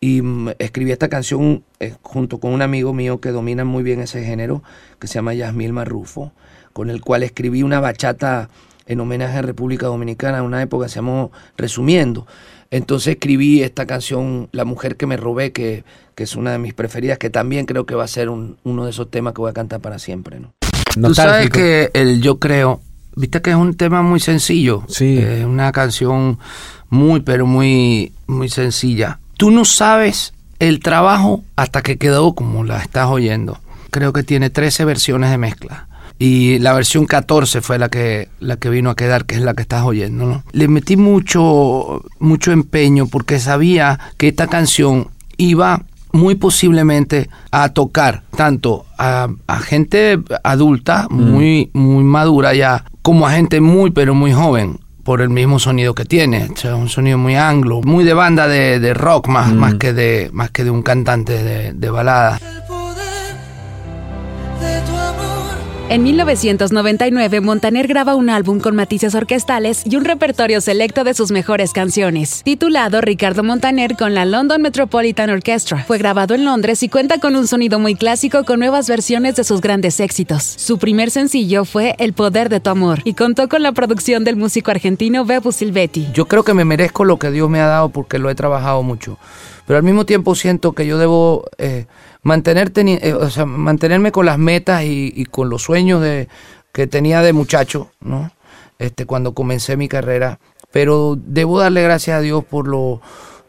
Y 0.00 0.22
mm, 0.22 0.50
escribí 0.58 0.90
esta 0.90 1.08
canción 1.08 1.62
eh, 1.78 1.94
junto 2.02 2.40
con 2.40 2.52
un 2.52 2.62
amigo 2.62 2.92
mío 2.92 3.20
que 3.20 3.30
domina 3.30 3.64
muy 3.64 3.82
bien 3.82 4.00
ese 4.00 4.24
género, 4.24 4.62
que 4.98 5.06
se 5.06 5.14
llama 5.14 5.34
Yasmil 5.34 5.72
Marrufo, 5.72 6.32
con 6.72 6.90
el 6.90 7.02
cual 7.02 7.22
escribí 7.22 7.62
una 7.62 7.80
bachata 7.80 8.48
en 8.86 9.00
homenaje 9.00 9.38
a 9.38 9.42
República 9.42 9.86
Dominicana, 9.86 10.38
en 10.38 10.44
una 10.44 10.62
época 10.62 10.86
que 10.86 10.90
se 10.90 10.96
llamó 10.96 11.30
Resumiendo. 11.56 12.26
Entonces 12.70 13.14
escribí 13.14 13.62
esta 13.62 13.86
canción, 13.86 14.48
La 14.52 14.64
mujer 14.64 14.96
que 14.96 15.06
me 15.06 15.16
robé, 15.16 15.52
que, 15.52 15.84
que 16.14 16.24
es 16.24 16.36
una 16.36 16.52
de 16.52 16.58
mis 16.58 16.74
preferidas, 16.74 17.18
que 17.18 17.30
también 17.30 17.66
creo 17.66 17.84
que 17.86 17.94
va 17.94 18.04
a 18.04 18.08
ser 18.08 18.28
un- 18.28 18.56
uno 18.64 18.84
de 18.84 18.90
esos 18.90 19.10
temas 19.10 19.34
que 19.34 19.40
voy 19.40 19.50
a 19.50 19.54
cantar 19.54 19.80
para 19.80 19.98
siempre, 19.98 20.38
¿no? 20.40 20.52
Tú 20.94 21.14
sabes 21.14 21.50
que 21.50 21.90
el 21.94 22.20
Yo 22.20 22.38
Creo, 22.38 22.80
viste 23.16 23.40
que 23.42 23.50
es 23.50 23.56
un 23.56 23.74
tema 23.74 24.02
muy 24.02 24.20
sencillo. 24.20 24.84
Sí. 24.88 25.18
Es 25.18 25.44
una 25.44 25.72
canción 25.72 26.38
muy, 26.88 27.20
pero 27.20 27.46
muy, 27.46 28.12
muy 28.26 28.48
sencilla. 28.48 29.18
Tú 29.36 29.50
no 29.50 29.64
sabes 29.64 30.32
el 30.58 30.80
trabajo 30.80 31.42
hasta 31.56 31.82
que 31.82 31.96
quedó 31.96 32.34
como 32.34 32.64
la 32.64 32.78
estás 32.82 33.08
oyendo. 33.08 33.58
Creo 33.90 34.12
que 34.12 34.22
tiene 34.22 34.50
13 34.50 34.84
versiones 34.84 35.30
de 35.30 35.38
mezcla. 35.38 35.88
Y 36.22 36.58
la 36.58 36.74
versión 36.74 37.06
14 37.06 37.62
fue 37.62 37.78
la 37.78 37.88
que, 37.88 38.28
la 38.40 38.58
que 38.58 38.68
vino 38.68 38.90
a 38.90 38.94
quedar, 38.94 39.24
que 39.24 39.36
es 39.36 39.40
la 39.40 39.54
que 39.54 39.62
estás 39.62 39.84
oyendo, 39.84 40.26
¿no? 40.26 40.44
Le 40.52 40.68
metí 40.68 40.98
mucho, 40.98 42.02
mucho 42.18 42.52
empeño 42.52 43.06
porque 43.06 43.38
sabía 43.38 43.98
que 44.18 44.28
esta 44.28 44.46
canción 44.46 45.08
iba 45.38 45.82
muy 46.12 46.34
posiblemente 46.34 47.30
a 47.50 47.70
tocar 47.70 48.22
tanto 48.36 48.84
a, 48.98 49.28
a 49.46 49.58
gente 49.60 50.20
adulta, 50.44 51.06
muy, 51.08 51.70
muy 51.72 52.04
madura 52.04 52.52
ya, 52.52 52.84
como 53.00 53.26
a 53.26 53.32
gente 53.32 53.62
muy, 53.62 53.90
pero 53.90 54.14
muy 54.14 54.34
joven 54.34 54.78
por 55.02 55.22
el 55.22 55.30
mismo 55.30 55.58
sonido 55.58 55.94
que 55.94 56.04
tiene, 56.04 56.50
o 56.52 56.56
sea, 56.56 56.76
un 56.76 56.88
sonido 56.88 57.16
muy 57.16 57.34
anglo, 57.34 57.80
muy 57.82 58.04
de 58.04 58.14
banda 58.14 58.46
de, 58.46 58.78
de 58.78 58.94
rock 58.94 59.28
más, 59.28 59.52
más 59.52 59.74
que 59.74 59.92
de 59.92 60.30
más 60.32 60.50
que 60.50 60.64
de 60.64 60.70
un 60.70 60.82
cantante 60.82 61.42
de, 61.42 61.72
de 61.72 61.90
balada. 61.90 62.38
En 65.90 66.04
1999, 66.04 67.40
Montaner 67.40 67.88
graba 67.88 68.14
un 68.14 68.30
álbum 68.30 68.60
con 68.60 68.76
matices 68.76 69.16
orquestales 69.16 69.82
y 69.84 69.96
un 69.96 70.04
repertorio 70.04 70.60
selecto 70.60 71.02
de 71.02 71.14
sus 71.14 71.32
mejores 71.32 71.72
canciones, 71.72 72.44
titulado 72.44 73.00
Ricardo 73.00 73.42
Montaner 73.42 73.96
con 73.96 74.14
la 74.14 74.24
London 74.24 74.62
Metropolitan 74.62 75.30
Orchestra. 75.30 75.82
Fue 75.82 75.98
grabado 75.98 76.36
en 76.36 76.44
Londres 76.44 76.84
y 76.84 76.88
cuenta 76.88 77.18
con 77.18 77.34
un 77.34 77.48
sonido 77.48 77.80
muy 77.80 77.96
clásico 77.96 78.44
con 78.44 78.60
nuevas 78.60 78.88
versiones 78.88 79.34
de 79.34 79.42
sus 79.42 79.60
grandes 79.60 79.98
éxitos. 79.98 80.44
Su 80.44 80.78
primer 80.78 81.10
sencillo 81.10 81.64
fue 81.64 81.96
El 81.98 82.12
poder 82.12 82.50
de 82.50 82.60
tu 82.60 82.70
amor 82.70 83.00
y 83.02 83.14
contó 83.14 83.48
con 83.48 83.64
la 83.64 83.72
producción 83.72 84.22
del 84.22 84.36
músico 84.36 84.70
argentino 84.70 85.24
Bebu 85.24 85.50
Silvetti. 85.50 86.06
Yo 86.14 86.26
creo 86.26 86.44
que 86.44 86.54
me 86.54 86.64
merezco 86.64 87.04
lo 87.04 87.18
que 87.18 87.32
Dios 87.32 87.50
me 87.50 87.58
ha 87.58 87.66
dado 87.66 87.88
porque 87.88 88.20
lo 88.20 88.30
he 88.30 88.36
trabajado 88.36 88.84
mucho. 88.84 89.18
Pero 89.66 89.76
al 89.76 89.82
mismo 89.82 90.06
tiempo 90.06 90.36
siento 90.36 90.72
que 90.72 90.86
yo 90.86 90.98
debo 90.98 91.44
eh, 91.58 91.86
mantener 92.22 92.72
eh, 92.74 93.14
o 93.14 93.30
sea, 93.30 93.46
mantenerme 93.46 94.12
con 94.12 94.26
las 94.26 94.38
metas 94.38 94.84
y, 94.84 95.12
y 95.14 95.24
con 95.24 95.48
los 95.48 95.62
sueños 95.62 96.02
de, 96.02 96.28
que 96.72 96.86
tenía 96.86 97.22
de 97.22 97.32
muchacho, 97.32 97.90
¿no? 98.00 98.30
Este, 98.78 99.06
cuando 99.06 99.34
comencé 99.34 99.76
mi 99.76 99.88
carrera. 99.88 100.38
Pero 100.72 101.16
debo 101.18 101.58
darle 101.58 101.82
gracias 101.82 102.18
a 102.18 102.20
Dios 102.20 102.44
por 102.44 102.68
lo, 102.68 103.00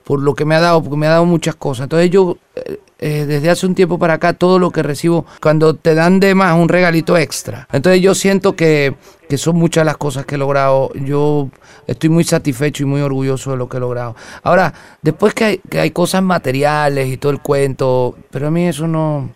por 0.04 0.22
lo 0.22 0.34
que 0.34 0.46
me 0.46 0.56
ha 0.56 0.60
dado, 0.60 0.82
porque 0.82 0.98
me 0.98 1.08
ha 1.08 1.12
dado 1.12 1.26
muchas 1.26 1.56
cosas. 1.56 1.84
Entonces 1.84 2.10
yo, 2.10 2.38
eh, 2.56 2.80
eh, 3.00 3.26
desde 3.26 3.50
hace 3.50 3.66
un 3.66 3.76
tiempo 3.76 4.00
para 4.00 4.16
acá, 4.16 4.34
todo 4.34 4.60
lo 4.60 4.72
que 4.72 4.84
recibo, 4.84 5.26
cuando 5.42 5.76
te 5.76 5.96
dan 5.96 6.20
de 6.20 6.36
más 6.36 6.58
un 6.58 6.70
regalito 6.70 7.18
extra. 7.18 7.68
Entonces 7.72 8.02
yo 8.02 8.16
siento 8.16 8.56
que, 8.56 8.96
que 9.30 9.38
son 9.38 9.56
muchas 9.56 9.86
las 9.86 9.98
cosas 9.98 10.26
que 10.26 10.36
he 10.36 10.38
logrado. 10.38 10.92
Yo 10.94 11.50
estoy 11.88 12.10
muy 12.10 12.24
satisfecho 12.24 12.84
y 12.84 12.86
muy 12.86 13.02
orgulloso 13.02 13.52
de 13.52 13.58
lo 13.58 13.70
que 13.70 13.78
he 13.78 13.80
logrado. 13.80 14.16
Ahora, 14.44 14.74
después 15.02 15.34
que 15.34 15.44
hay, 15.46 15.58
que 15.58 15.94
cosas 15.94 16.24
materiales 16.24 17.08
y 17.10 17.18
todo 17.18 17.32
el 17.32 17.40
cuento, 17.40 18.16
pero 18.30 18.48
a 18.48 18.52
mí 18.52 18.68
eso 18.68 18.88
no 18.88 19.30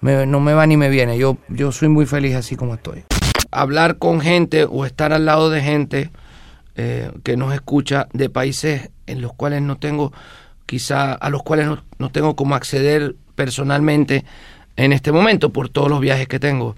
me, 0.00 0.26
no 0.26 0.40
me 0.40 0.54
va 0.54 0.66
ni 0.66 0.76
me 0.76 0.88
viene. 0.88 1.18
Yo, 1.18 1.36
yo 1.48 1.72
soy 1.72 1.88
muy 1.88 2.06
feliz 2.06 2.34
así 2.36 2.56
como 2.56 2.74
estoy. 2.74 3.04
Hablar 3.50 3.98
con 3.98 4.20
gente 4.20 4.64
o 4.64 4.86
estar 4.86 5.12
al 5.12 5.26
lado 5.26 5.50
de 5.50 5.60
gente 5.60 6.10
eh, 6.76 7.10
que 7.22 7.36
nos 7.36 7.52
escucha 7.52 8.08
de 8.12 8.30
países 8.30 8.90
en 9.06 9.20
los 9.20 9.32
cuales 9.34 9.62
no 9.62 9.76
tengo, 9.76 10.12
quizá 10.66 11.12
a 11.12 11.30
los 11.30 11.42
cuales 11.42 11.66
no, 11.66 11.82
no 11.98 12.10
tengo 12.10 12.34
cómo 12.34 12.54
acceder 12.54 13.14
personalmente 13.34 14.24
en 14.76 14.92
este 14.92 15.12
momento 15.12 15.50
por 15.50 15.68
todos 15.68 15.88
los 15.88 16.00
viajes 16.00 16.28
que 16.28 16.40
tengo. 16.40 16.76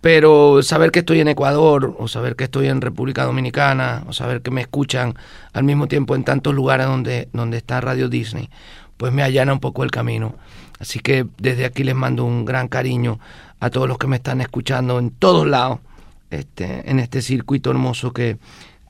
Pero 0.00 0.62
saber 0.62 0.92
que 0.92 1.00
estoy 1.00 1.20
en 1.20 1.28
Ecuador, 1.28 1.96
o 1.98 2.06
saber 2.06 2.36
que 2.36 2.44
estoy 2.44 2.68
en 2.68 2.80
República 2.80 3.24
Dominicana, 3.24 4.04
o 4.06 4.12
saber 4.12 4.42
que 4.42 4.52
me 4.52 4.60
escuchan 4.60 5.14
al 5.52 5.64
mismo 5.64 5.88
tiempo 5.88 6.14
en 6.14 6.22
tantos 6.22 6.54
lugares 6.54 6.86
donde, 6.86 7.28
donde 7.32 7.56
está 7.56 7.80
Radio 7.80 8.08
Disney, 8.08 8.48
pues 8.96 9.12
me 9.12 9.22
allana 9.22 9.52
un 9.52 9.60
poco 9.60 9.82
el 9.82 9.90
camino. 9.90 10.36
Así 10.78 11.00
que 11.00 11.26
desde 11.38 11.64
aquí 11.64 11.82
les 11.82 11.94
mando 11.94 12.24
un 12.24 12.44
gran 12.44 12.68
cariño 12.68 13.18
a 13.58 13.70
todos 13.70 13.88
los 13.88 13.98
que 13.98 14.06
me 14.06 14.16
están 14.16 14.40
escuchando 14.40 14.98
en 14.98 15.10
todos 15.10 15.46
lados, 15.46 15.80
este, 16.30 16.88
en 16.88 17.00
este 17.00 17.22
circuito 17.22 17.70
hermoso 17.70 18.12
que, 18.12 18.38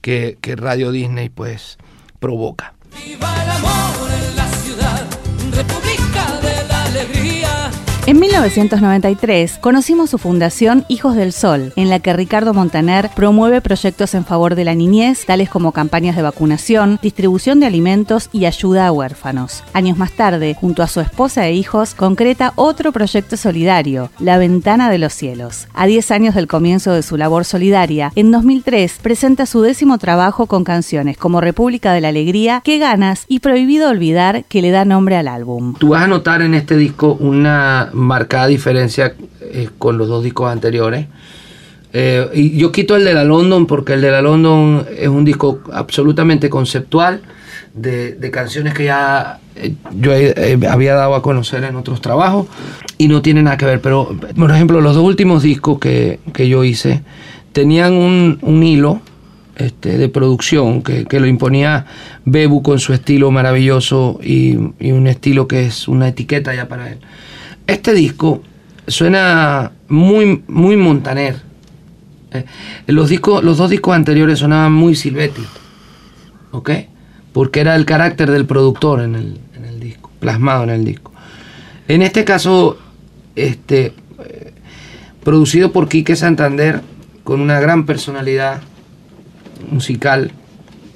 que, 0.06 0.38
que 0.40 0.54
Radio 0.54 0.92
Disney 0.92 1.30
pues 1.30 1.78
provoca. 2.20 2.74
Viva 3.04 3.42
el 3.42 3.50
amor 3.50 4.08
en 4.12 4.36
la 4.36 4.48
ciudad, 4.52 5.04
República 5.50 6.40
de 6.42 6.68
la 6.68 6.84
Alegría. 6.84 7.85
En 8.08 8.20
1993 8.20 9.58
conocimos 9.60 10.10
su 10.10 10.18
fundación 10.18 10.84
Hijos 10.86 11.16
del 11.16 11.32
Sol, 11.32 11.72
en 11.74 11.90
la 11.90 11.98
que 11.98 12.12
Ricardo 12.12 12.54
Montaner 12.54 13.10
promueve 13.16 13.60
proyectos 13.60 14.14
en 14.14 14.24
favor 14.24 14.54
de 14.54 14.64
la 14.64 14.76
niñez, 14.76 15.26
tales 15.26 15.48
como 15.48 15.72
campañas 15.72 16.14
de 16.14 16.22
vacunación, 16.22 17.00
distribución 17.02 17.58
de 17.58 17.66
alimentos 17.66 18.28
y 18.30 18.44
ayuda 18.44 18.86
a 18.86 18.92
huérfanos. 18.92 19.64
Años 19.72 19.98
más 19.98 20.12
tarde, 20.12 20.54
junto 20.54 20.84
a 20.84 20.86
su 20.86 21.00
esposa 21.00 21.48
e 21.48 21.54
hijos, 21.54 21.94
concreta 21.94 22.52
otro 22.54 22.92
proyecto 22.92 23.36
solidario, 23.36 24.10
La 24.20 24.38
Ventana 24.38 24.88
de 24.88 24.98
los 24.98 25.12
Cielos. 25.12 25.66
A 25.74 25.88
10 25.88 26.12
años 26.12 26.36
del 26.36 26.46
comienzo 26.46 26.92
de 26.92 27.02
su 27.02 27.16
labor 27.16 27.44
solidaria, 27.44 28.12
en 28.14 28.30
2003 28.30 29.00
presenta 29.02 29.46
su 29.46 29.62
décimo 29.62 29.98
trabajo 29.98 30.46
con 30.46 30.62
canciones 30.62 31.18
como 31.18 31.40
República 31.40 31.92
de 31.92 32.02
la 32.02 32.10
Alegría, 32.10 32.62
Qué 32.64 32.78
ganas 32.78 33.24
y 33.26 33.40
Prohibido 33.40 33.90
olvidar, 33.90 34.44
que 34.44 34.62
le 34.62 34.70
da 34.70 34.84
nombre 34.84 35.16
al 35.16 35.26
álbum. 35.26 35.74
Tú 35.74 35.88
vas 35.88 36.04
a 36.04 36.06
notar 36.06 36.42
en 36.42 36.54
este 36.54 36.76
disco 36.76 37.16
una 37.18 37.90
marcada 37.96 38.46
diferencia 38.46 39.14
eh, 39.40 39.68
con 39.78 39.98
los 39.98 40.08
dos 40.08 40.22
discos 40.22 40.50
anteriores. 40.50 41.06
Eh, 41.92 42.28
y 42.34 42.58
yo 42.58 42.72
quito 42.72 42.94
el 42.96 43.04
de 43.04 43.14
la 43.14 43.24
London 43.24 43.66
porque 43.66 43.94
el 43.94 44.02
de 44.02 44.10
la 44.10 44.20
London 44.20 44.86
es 44.98 45.08
un 45.08 45.24
disco 45.24 45.60
absolutamente 45.72 46.50
conceptual 46.50 47.22
de, 47.72 48.30
canciones 48.32 48.74
que 48.74 48.84
ya 48.84 49.38
eh, 49.54 49.74
yo 49.98 50.12
había 50.68 50.94
dado 50.94 51.14
a 51.14 51.22
conocer 51.22 51.64
en 51.64 51.76
otros 51.76 52.00
trabajos 52.00 52.48
y 52.98 53.08
no 53.08 53.22
tiene 53.22 53.42
nada 53.42 53.56
que 53.56 53.66
ver. 53.66 53.80
Pero, 53.80 54.14
por 54.36 54.50
ejemplo, 54.50 54.80
los 54.80 54.94
dos 54.94 55.04
últimos 55.04 55.42
discos 55.42 55.78
que, 55.78 56.20
que 56.32 56.48
yo 56.48 56.64
hice 56.64 57.02
tenían 57.52 57.94
un, 57.94 58.38
un 58.42 58.62
hilo 58.62 59.00
este, 59.56 59.96
de 59.96 60.08
producción 60.10 60.82
que, 60.82 61.06
que 61.06 61.18
lo 61.18 61.26
imponía 61.26 61.86
Bebu 62.26 62.62
con 62.62 62.78
su 62.78 62.92
estilo 62.92 63.30
maravilloso 63.30 64.20
y, 64.22 64.58
y 64.78 64.92
un 64.92 65.06
estilo 65.06 65.48
que 65.48 65.64
es 65.64 65.88
una 65.88 66.08
etiqueta 66.08 66.54
ya 66.54 66.68
para 66.68 66.90
él. 66.90 66.98
Este 67.66 67.92
disco 67.94 68.42
suena 68.86 69.72
muy, 69.88 70.42
muy 70.46 70.76
Montaner. 70.76 71.40
Eh, 72.32 72.44
los, 72.86 73.08
discos, 73.08 73.42
los 73.42 73.58
dos 73.58 73.70
discos 73.70 73.94
anteriores 73.94 74.38
sonaban 74.38 74.72
muy 74.72 74.94
Silvetti, 74.94 75.42
¿ok? 76.52 76.70
Porque 77.32 77.60
era 77.60 77.74
el 77.74 77.84
carácter 77.84 78.30
del 78.30 78.46
productor 78.46 79.00
en 79.02 79.14
el, 79.14 79.40
en 79.56 79.64
el 79.64 79.80
disco, 79.80 80.10
plasmado 80.20 80.64
en 80.64 80.70
el 80.70 80.84
disco. 80.84 81.12
En 81.88 82.02
este 82.02 82.24
caso, 82.24 82.78
este, 83.34 83.92
eh, 84.24 84.52
producido 85.24 85.72
por 85.72 85.88
Quique 85.88 86.16
Santander, 86.16 86.82
con 87.24 87.40
una 87.40 87.58
gran 87.58 87.86
personalidad 87.86 88.60
musical. 89.70 90.30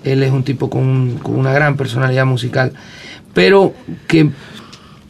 Él 0.05 0.23
es 0.23 0.31
un 0.31 0.45
tipo 0.45 0.71
con, 0.71 0.83
un- 0.83 1.19
con 1.19 1.35
una 1.37 1.53
gran 1.53 1.77
personalidad 1.77 2.25
musical, 2.27 2.73
pero 3.35 3.75
que 4.07 4.31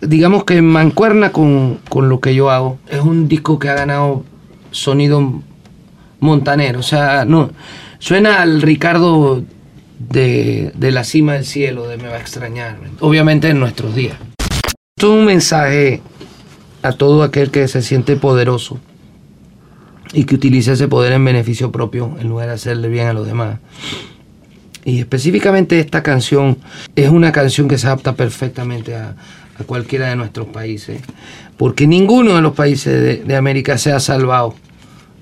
digamos 0.00 0.45
que 0.45 0.61
mancuerna 0.62 1.33
con, 1.33 1.78
con 1.88 2.09
lo 2.09 2.21
que 2.21 2.35
yo 2.35 2.50
hago. 2.50 2.78
Es 2.88 3.00
un 3.00 3.28
disco 3.28 3.59
que 3.59 3.69
ha 3.69 3.75
ganado 3.75 4.25
sonido 4.71 5.42
Montaner, 6.21 6.76
o 6.76 6.83
sea, 6.83 7.25
no, 7.25 7.50
suena 7.99 8.42
al 8.42 8.61
Ricardo 8.61 9.42
de, 9.99 10.71
de 10.75 10.90
la 10.90 11.02
cima 11.02 11.33
del 11.33 11.47
cielo, 11.47 11.88
de 11.88 11.97
me 11.97 12.09
va 12.09 12.16
a 12.16 12.21
extrañar, 12.21 12.76
obviamente 13.00 13.49
en 13.49 13.59
nuestros 13.59 13.95
días. 13.95 14.19
Esto 14.38 15.14
es 15.14 15.19
un 15.19 15.25
mensaje 15.25 16.02
a 16.83 16.92
todo 16.92 17.23
aquel 17.23 17.50
que 17.50 17.66
se 17.69 17.80
siente 17.80 18.16
poderoso 18.16 18.78
y 20.12 20.25
que 20.25 20.35
utiliza 20.35 20.73
ese 20.73 20.88
poder 20.88 21.14
en 21.14 21.25
beneficio 21.25 21.73
propio 21.73 22.16
en 22.21 22.28
lugar 22.28 22.49
de 22.49 22.54
hacerle 22.54 22.88
bien 22.88 23.07
a 23.07 23.14
los 23.14 23.26
demás. 23.26 23.59
Y 24.85 24.99
específicamente 24.99 25.78
esta 25.78 26.02
canción 26.02 26.59
es 26.97 27.09
una 27.09 27.33
canción 27.33 27.69
que 27.69 27.78
se 27.78 27.87
adapta 27.87 28.14
perfectamente 28.14 28.95
a, 28.95 29.16
a 29.61 29.64
cualquiera 29.64 30.09
de 30.09 30.17
nuestros 30.17 30.47
países, 30.49 31.00
porque 31.57 31.87
ninguno 31.87 32.37
de 32.37 32.43
los 32.43 32.55
países 32.55 33.26
de, 33.26 33.37
América 33.37 33.79
se 33.79 33.93
ha 33.93 34.00
salvado 34.00 34.55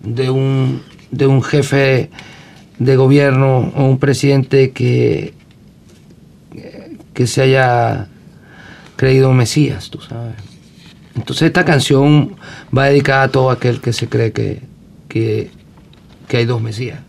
de 0.03 0.31
un, 0.31 0.83
de 1.11 1.27
un 1.27 1.43
jefe 1.43 2.11
de 2.79 2.97
gobierno 2.97 3.73
o 3.75 3.85
un 3.85 3.99
presidente 3.99 4.71
que, 4.71 5.35
que 7.15 7.27
se 7.27 7.43
haya 7.43 8.09
creído 8.97 9.33
Mesías, 9.33 9.91
tú 9.91 10.01
sabes. 10.01 10.37
Entonces 11.17 11.49
esta 11.49 11.65
canción 11.65 12.37
va 12.77 12.87
dedicada 12.87 13.25
a 13.25 13.29
todo 13.29 13.51
aquel 13.51 13.81
que 13.81 13.93
se 13.93 14.09
cree 14.09 14.33
que, 14.33 14.63
que, 15.09 15.51
que 16.29 16.37
hay 16.37 16.45
dos 16.45 16.63
Mesías. 16.63 17.01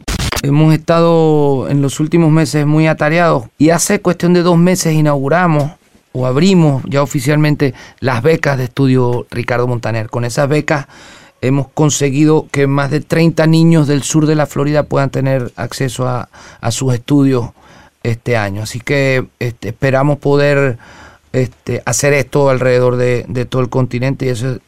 Hemos 0.42 0.74
estado 0.74 1.70
en 1.70 1.82
los 1.82 2.00
últimos 2.00 2.32
meses 2.32 2.66
muy 2.66 2.88
atareados 2.88 3.46
y 3.58 3.70
hace 3.70 4.02
cuestión 4.02 4.34
de 4.34 4.42
dos 4.42 4.58
meses 4.58 4.94
inauguramos 4.94 5.74
o 6.20 6.26
abrimos 6.26 6.84
ya 6.86 7.02
oficialmente 7.02 7.74
las 8.02 8.22
becas 8.22 8.58
de 8.58 8.66
estudio 8.66 9.26
Ricardo 9.32 9.68
Montaner. 9.68 10.10
Con 10.10 10.26
esas 10.26 10.50
becas 10.50 10.88
hemos 11.40 11.70
conseguido 11.70 12.48
que 12.52 12.68
más 12.68 12.92
de 12.92 13.00
30 13.00 13.48
niños 13.48 13.88
del 13.88 14.04
sur 14.04 14.26
de 14.26 14.36
la 14.36 14.46
Florida 14.46 14.84
puedan 14.84 15.12
tener 15.12 15.54
acceso 15.56 16.10
a, 16.10 16.28
sus 16.72 16.94
estudios 16.94 17.52
este 18.04 18.36
año. 18.36 18.64
Así 18.64 18.82
que 18.82 19.28
este, 19.40 19.70
esperamos 19.70 20.18
poder 20.18 20.78
este, 21.32 21.82
hacer 21.86 22.12
esto 22.12 22.50
alrededor 22.50 22.98
de, 22.98 23.48
todo 23.50 23.62
el 23.62 23.70
continente. 23.70 24.26
Y 24.26 24.30
eso, 24.30 24.60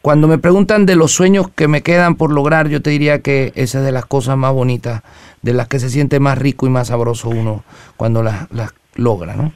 cuando 0.00 0.26
me 0.26 0.38
preguntan 0.38 0.86
de 0.86 0.96
los 0.96 1.12
sueños 1.12 1.50
que 1.54 1.68
me 1.68 1.82
quedan 1.82 2.14
por 2.14 2.32
lograr, 2.32 2.68
yo 2.68 2.80
te 2.80 2.88
diría 2.88 3.20
que 3.20 3.52
esa 3.56 3.80
es 3.80 3.84
de 3.84 3.92
las 3.92 4.06
cosas 4.06 4.38
más 4.38 4.54
bonitas, 4.54 5.02
de 5.42 5.52
las 5.52 5.68
que 5.68 5.80
se 5.80 5.90
siente 5.90 6.18
más 6.18 6.38
rico 6.38 6.66
y 6.66 6.70
más 6.70 6.88
sabroso 6.88 7.28
uno 7.28 7.62
cuando 7.98 8.22
las, 8.22 8.50
las 8.50 8.72
logra. 8.98 9.34
¿no? 9.34 9.52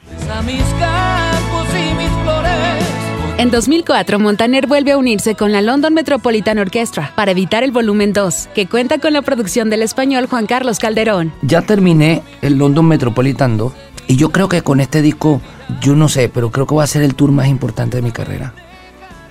En 3.43 3.51
2004, 3.51 4.19
Montaner 4.19 4.67
vuelve 4.67 4.93
a 4.93 4.97
unirse 4.97 5.35
con 5.35 5.51
la 5.51 5.61
London 5.61 5.93
Metropolitan 5.93 6.59
Orchestra 6.59 7.11
para 7.13 7.33
editar 7.33 7.61
el 7.61 7.73
volumen 7.73 8.13
2, 8.13 8.47
que 8.55 8.67
cuenta 8.67 8.99
con 8.99 9.11
la 9.11 9.21
producción 9.21 9.69
del 9.69 9.81
español 9.81 10.27
Juan 10.27 10.45
Carlos 10.45 10.79
Calderón. 10.79 11.33
Ya 11.41 11.61
terminé 11.61 12.23
el 12.41 12.57
London 12.57 12.87
Metropolitan 12.87 13.57
2 13.57 13.73
y 14.07 14.15
yo 14.15 14.29
creo 14.29 14.47
que 14.47 14.61
con 14.61 14.79
este 14.79 15.01
disco, 15.01 15.41
yo 15.81 15.93
no 15.93 16.07
sé, 16.07 16.29
pero 16.29 16.51
creo 16.51 16.65
que 16.65 16.75
va 16.75 16.85
a 16.85 16.87
ser 16.87 17.01
el 17.01 17.15
tour 17.15 17.33
más 17.33 17.49
importante 17.49 17.97
de 17.97 18.01
mi 18.01 18.13
carrera. 18.13 18.53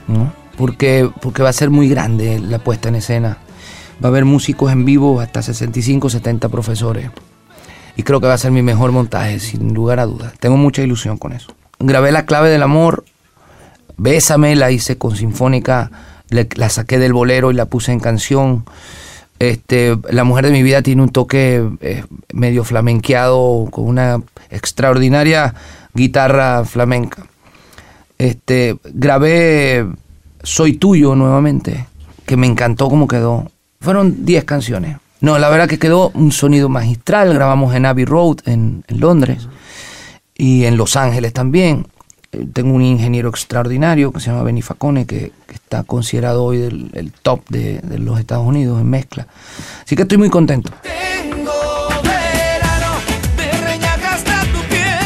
¿no? 0.07 0.31
Porque, 0.59 1.09
porque 1.23 1.43
va 1.43 1.49
a 1.49 1.55
ser 1.55 1.71
muy 1.71 1.89
grande 1.89 2.39
la 2.39 2.59
puesta 2.59 2.91
en 2.91 2.97
escena. 2.97 3.39
Va 4.05 4.09
a 4.09 4.11
haber 4.11 4.27
músicos 4.27 4.73
en 4.73 4.85
vivo, 4.85 5.21
hasta 5.21 5.41
65, 5.41 6.11
70 6.11 6.51
profesores. 6.51 7.11
Y 7.97 8.03
creo 8.03 8.21
que 8.21 8.27
va 8.27 8.35
a 8.35 8.39
ser 8.39 8.51
mi 8.51 8.61
mejor 8.61 8.93
montaje, 8.93 9.41
sin 9.41 9.73
lugar 9.73 10.01
a 10.01 10.05
dudas. 10.05 10.35
Tengo 10.39 10.59
mucha 10.59 10.83
ilusión 10.83 11.17
con 11.17 11.33
eso. 11.33 11.55
Grabé 11.79 12.13
La 12.13 12.27
clave 12.27 12.51
del 12.51 12.63
amor, 12.63 13.05
Bésame, 13.97 14.57
la 14.57 14.71
hice 14.71 14.99
con 14.99 15.17
Sinfónica, 15.17 15.91
le- 16.29 16.49
la 16.57 16.69
saqué 16.69 16.99
del 16.99 17.13
bolero 17.13 17.51
y 17.51 17.55
la 17.55 17.67
puse 17.67 17.93
en 17.93 18.01
canción. 18.01 18.65
Este, 19.39 19.97
la 20.11 20.25
mujer 20.25 20.47
de 20.47 20.53
mi 20.53 20.63
vida 20.63 20.83
tiene 20.83 21.03
un 21.03 21.09
toque 21.11 21.69
eh, 21.81 22.05
medio 22.33 22.63
flamenqueado, 22.65 23.69
con 23.71 23.87
una 23.89 24.21
extraordinaria 24.51 25.55
guitarra 25.95 26.65
flamenca. 26.65 27.25
Este, 28.19 28.77
grabé 28.85 29.87
Soy 30.45 30.75
tuyo 30.75 31.15
nuevamente, 31.15 31.87
que 32.27 32.37
me 32.37 32.47
encantó 32.47 32.89
cómo 32.89 33.07
quedó. 33.09 33.51
Fueron 33.81 34.25
10 34.25 34.45
canciones. 34.45 34.97
No, 35.21 35.39
la 35.39 35.49
verdad 35.51 35.69
que 35.69 35.79
quedó 35.79 36.11
un 36.15 36.33
sonido 36.33 36.69
magistral. 36.69 37.33
Grabamos 37.35 37.75
en 37.77 37.87
Abbey 37.87 38.05
Road, 38.05 38.39
en, 38.47 38.85
en 38.89 39.01
Londres, 39.01 39.49
y 40.37 40.65
en 40.65 40.77
Los 40.77 40.97
Ángeles 40.97 41.33
también. 41.33 41.87
Tengo 42.53 42.75
un 42.75 42.83
ingeniero 42.83 43.29
extraordinario 43.29 44.13
que 44.13 44.21
se 44.21 44.31
llama 44.31 44.43
Benny 44.43 44.63
Facone, 44.63 45.07
que, 45.07 45.33
está 45.53 45.85
considerado 45.85 46.45
hoy 46.45 46.63
el, 46.63 46.91
el 46.95 47.13
top 47.13 47.49
de, 47.49 47.79
de 47.81 47.99
los 47.99 48.19
Estados 48.19 48.47
Unidos 48.47 48.81
en 48.81 48.89
mezcla. 48.89 49.27
Así 49.85 49.97
que 49.97 50.03
estoy 50.03 50.19
muy 50.19 50.31
contento. 50.31 50.71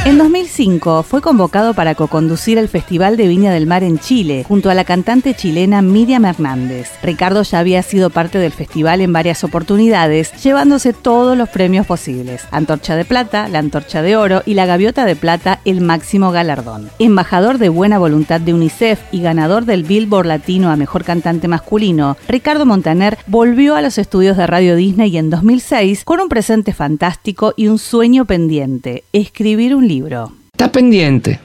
En 0.07 0.19
2005 0.19 1.03
fue 1.03 1.21
convocado 1.21 1.75
para 1.75 1.97
coconducir 1.97 2.59
el 2.59 2.69
Festival 2.69 3.17
de 3.17 3.27
Viña 3.27 3.51
del 3.51 3.67
Mar 3.67 3.83
en 3.83 3.99
Chile, 3.99 4.45
junto 4.47 4.71
a 4.71 4.75
la 4.75 4.85
cantante 4.85 5.35
chilena 5.35 5.83
Miriam 5.83 6.25
Hernández. 6.25 6.93
Ricardo 7.03 7.43
ya 7.43 7.59
había 7.59 7.83
sido 7.83 8.09
parte 8.09 8.39
del 8.39 8.53
festival 8.53 9.01
en 9.01 9.13
varias 9.13 9.43
oportunidades, 9.43 10.31
llevándose 10.45 10.93
todos 10.93 11.37
los 11.37 11.49
premios 11.49 11.87
posibles. 11.87 12.45
Antorcha 12.53 12.95
de 12.95 13.05
Plata, 13.05 13.49
la 13.49 13.59
Antorcha 13.59 14.01
de 14.01 14.17
Oro 14.17 14.45
y 14.47 14.55
la 14.55 14.65
Gaviota 14.65 15.05
de 15.07 15.17
Plata, 15.17 15.59
el 15.65 15.81
máximo 15.81 16.31
galardón. 16.31 16.89
Embajador 17.01 17.59
de 17.59 17.69
buena 17.69 17.99
voluntad 17.99 18.41
de 18.41 18.55
UNICEF 18.55 19.01
y 19.11 19.23
ganador 19.23 19.65
del 19.65 19.83
Billboard 19.83 20.27
Latino 20.27 20.71
a 20.71 20.77
Mejor 20.77 21.03
Cantante 21.03 21.49
Masculino, 21.49 22.17
Ricardo 22.29 22.65
Montaner 22.65 23.19
volvió 23.27 23.75
a 23.75 23.83
los 23.83 23.99
estudios 23.99 24.37
de 24.37 24.47
Radio 24.47 24.77
Disney 24.77 25.17
en 25.17 25.31
2006 25.31 26.05
con 26.05 26.21
un 26.21 26.29
presente 26.29 26.73
fantástico 26.73 27.55
y 27.57 27.67
un 27.67 27.81
sueño 27.81 28.25
pendiente, 28.25 29.03
escribir 29.13 29.75
un 29.75 29.96
libro. 29.97 30.33
Está 30.53 30.71
pendiente, 30.71 31.41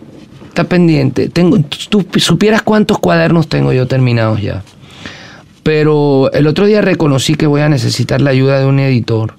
está 0.50 0.64
pendiente. 0.66 1.30
Tengo, 1.30 1.60
tú 1.90 2.06
supieras 2.18 2.62
cuántos 2.62 3.00
cuadernos 3.00 3.48
tengo 3.48 3.74
yo 3.74 3.88
terminados 3.88 4.42
ya. 4.42 4.64
Pero 5.64 6.32
el 6.34 6.48
otro 6.48 6.66
día 6.66 6.82
reconocí 6.82 7.36
que 7.36 7.48
voy 7.48 7.62
a 7.62 7.70
necesitar 7.70 8.20
la 8.20 8.32
ayuda 8.32 8.60
de 8.60 8.66
un 8.66 8.80
editor, 8.80 9.36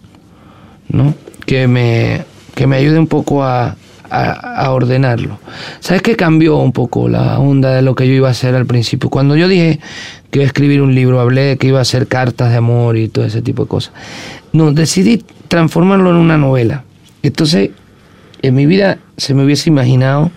¿no? 0.89 1.15
Que 1.47 1.67
me, 1.67 2.25
que 2.55 2.67
me 2.67 2.77
ayude 2.77 2.99
un 2.99 3.09
poco 3.09 3.43
a, 3.43 3.77
a, 4.09 4.31
a 4.31 4.71
ordenarlo. 4.71 5.39
¿Sabes 5.81 6.03
qué 6.03 6.15
cambió 6.15 6.59
un 6.59 6.73
poco 6.73 7.09
la 7.09 7.39
onda 7.39 7.75
de 7.75 7.83
lo 7.83 7.95
que 7.95 8.07
yo 8.07 8.15
iba 8.15 8.29
a 8.29 8.33
hacer 8.33 8.55
al 8.55 8.67
principio? 8.67 9.11
Cuando 9.11 9.37
yo 9.37 9.49
dije 9.49 9.81
que 10.31 10.39
iba 10.39 10.45
a 10.45 10.47
escribir 10.47 10.81
un 10.81 10.95
libro, 10.95 11.21
hablé 11.21 11.43
de 11.43 11.57
que 11.57 11.67
iba 11.67 11.81
a 11.81 11.83
hacer 11.83 12.07
cartas 12.07 12.51
de 12.51 12.57
amor 12.57 12.97
y 12.97 13.09
todo 13.09 13.25
ese 13.25 13.43
tipo 13.43 13.65
de 13.65 13.69
cosas. 13.69 13.93
No, 14.53 14.73
decidí 14.73 15.25
transformarlo 15.49 16.11
en 16.11 16.17
una 16.17 16.39
novela. 16.39 16.85
Entonces, 17.23 17.71
en 18.43 18.55
mi 18.55 18.67
vida 18.67 18.99
se 19.17 19.35
me 19.35 19.45
hubiese 19.45 19.71
imaginado 19.71 20.31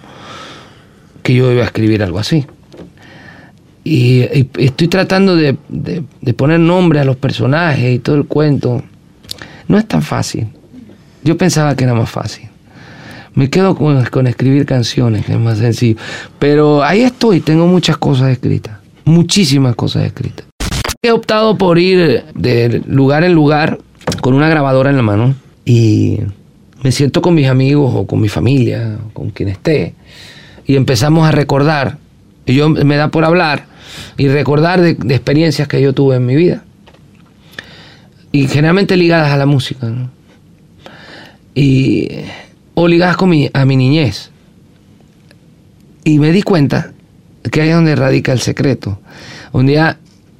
que 1.24 1.34
yo 1.34 1.52
iba 1.52 1.64
a 1.64 1.66
escribir 1.66 2.04
algo 2.04 2.20
así. 2.20 2.46
Y, 3.84 4.22
estoy 4.58 4.88
tratando 4.88 5.36
de 5.36 5.54
poner 6.36 6.60
nombre 6.60 7.00
a 7.00 7.06
los 7.06 7.18
personajes 7.18 7.96
y 7.96 8.00
todo 8.00 8.16
el 8.16 8.26
cuento. 8.26 8.84
No 9.68 9.78
es 9.78 9.88
tan 9.88 10.02
fácil. 10.02 10.48
Yo 11.24 11.38
pensaba 11.38 11.76
que 11.76 11.84
era 11.84 11.94
más 11.94 12.10
fácil. 12.10 12.48
Me 13.34 13.50
quedo 13.50 13.76
con, 13.76 14.04
con 14.06 14.28
escribir 14.28 14.66
canciones, 14.66 15.26
que 15.26 15.34
es 15.34 15.40
más 15.40 15.58
sencillo. 15.58 16.00
Pero 16.40 16.84
ahí 16.84 17.02
estoy, 17.02 17.42
tengo 17.42 17.68
muchas 17.68 17.98
cosas 17.98 18.30
escritas. 18.30 18.78
Muchísimas 19.04 19.76
cosas 19.76 20.06
escritas. 20.06 20.46
He 21.02 21.12
optado 21.12 21.58
por 21.58 21.78
ir 21.78 22.24
de 22.34 22.82
lugar 22.88 23.24
en 23.24 23.34
lugar 23.34 23.80
con 24.22 24.34
una 24.34 24.50
grabadora 24.50 24.90
en 24.90 24.96
la 24.96 25.02
mano 25.02 25.36
y 25.66 26.20
me 26.86 26.92
siento 26.92 27.24
con 27.24 27.34
mis 27.34 27.48
amigos 27.48 27.92
o 27.96 28.06
con 28.06 28.22
mi 28.22 28.30
familia, 28.30 29.00
o 29.04 29.10
con 29.12 29.32
quien 29.32 29.50
esté, 29.50 29.96
y 30.68 30.76
empezamos 30.76 31.28
a 31.28 31.32
recordar. 31.32 31.98
Y 32.46 32.54
yo 32.54 32.70
me 32.70 32.96
da 32.96 33.08
por 33.08 33.26
hablar 33.26 33.66
y 34.20 34.28
recordar 34.28 34.82
de, 34.82 34.92
experiencias 34.92 35.68
que 35.68 35.82
yo 35.82 35.94
tuve 35.94 36.18
en 36.18 36.28
mi 36.28 36.36
vida. 36.36 36.64
Y 38.32 38.48
generalmente 38.48 38.98
ligadas 38.98 39.32
a 39.32 39.38
la 39.38 39.48
música. 39.48 39.92
Y, 41.56 42.08
o 42.76 42.88
ligadas 42.88 43.18
con 43.18 43.30
mi, 43.30 43.50
a 43.52 43.66
mi 43.66 43.78
niñez. 43.78 44.30
Y 46.04 46.20
me 46.20 46.32
di 46.32 46.44
cuenta 46.44 46.92
que 47.52 47.62
ahí 47.62 47.70
es 47.70 47.76
donde 47.76 47.96
radica 47.96 48.32
el 48.32 48.42
secreto. 48.42 49.00
Un 49.54 49.66
día 49.66 49.98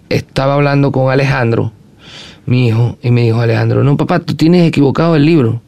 estaba 0.10 0.54
hablando 0.54 0.92
con 0.92 1.12
Alejandro, 1.12 1.74
mi 2.46 2.68
hijo, 2.68 3.00
y 3.02 3.10
me 3.10 3.24
dijo 3.24 3.42
Alejandro, 3.42 3.84
no 3.84 3.98
papá, 3.98 4.20
tú 4.20 4.36
tienes 4.36 4.68
equivocado 4.68 5.16
el 5.16 5.26
libro. 5.26 5.65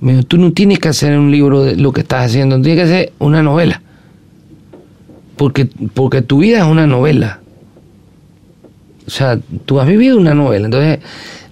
Me 0.00 0.12
dijo, 0.12 0.24
tú 0.24 0.38
no 0.38 0.52
tienes 0.52 0.78
que 0.78 0.88
hacer 0.88 1.18
un 1.18 1.30
libro 1.30 1.62
de 1.62 1.76
lo 1.76 1.92
que 1.92 2.02
estás 2.02 2.26
haciendo, 2.26 2.60
tienes 2.60 2.76
que 2.76 2.90
hacer 2.90 3.12
una 3.18 3.42
novela. 3.42 3.82
Porque, 5.36 5.66
porque 5.94 6.22
tu 6.22 6.38
vida 6.38 6.58
es 6.58 6.64
una 6.64 6.86
novela. 6.86 7.40
O 9.06 9.10
sea, 9.10 9.38
tú 9.64 9.80
has 9.80 9.88
vivido 9.88 10.18
una 10.18 10.34
novela. 10.34 10.66
Entonces, 10.66 10.98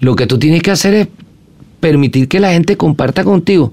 lo 0.00 0.14
que 0.16 0.26
tú 0.26 0.38
tienes 0.38 0.62
que 0.62 0.70
hacer 0.70 0.94
es 0.94 1.09
permitir 1.80 2.28
que 2.28 2.40
la 2.40 2.52
gente 2.52 2.76
comparta 2.76 3.24
contigo 3.24 3.72